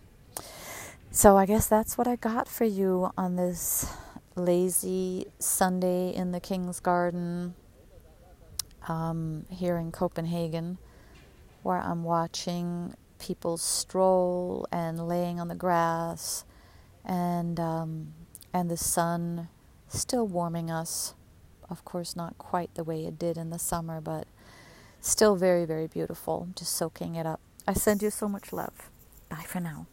So 1.12 1.37
I 1.37 1.44
guess 1.44 1.66
that's 1.66 1.99
what 1.99 2.07
I 2.07 2.14
got 2.14 2.46
for 2.46 2.64
you 2.64 3.11
on 3.18 3.35
this 3.35 3.92
lazy 4.37 5.27
Sunday 5.40 6.14
in 6.14 6.31
the 6.31 6.38
King's 6.38 6.79
Garden 6.79 7.55
um, 8.87 9.44
here 9.51 9.77
in 9.77 9.90
Copenhagen, 9.90 10.79
where 11.64 11.79
I'm 11.79 12.05
watching 12.05 12.94
people 13.18 13.57
stroll 13.57 14.68
and 14.70 15.09
laying 15.09 15.40
on 15.40 15.49
the 15.49 15.57
grass, 15.57 16.44
and 17.05 17.59
um, 17.59 18.14
and 18.55 18.70
the 18.70 18.77
sun 18.77 19.49
still 19.88 20.29
warming 20.29 20.70
us. 20.70 21.14
Of 21.68 21.85
course, 21.85 22.14
not 22.14 22.38
quite 22.38 22.73
the 22.77 22.85
way 22.85 23.05
it 23.05 23.18
did 23.18 23.37
in 23.37 23.51
the 23.51 23.59
summer, 23.59 24.01
but 24.01 24.29
still 25.01 25.35
very, 25.35 25.64
very 25.64 25.88
beautiful. 25.88 26.49
Just 26.57 26.73
soaking 26.73 27.16
it 27.16 27.27
up. 27.27 27.40
I 27.66 27.73
send 27.73 28.01
you 28.01 28.11
so 28.11 28.29
much 28.29 28.53
love. 28.53 28.90
Bye 29.29 29.44
for 29.46 29.59
now. 29.59 29.87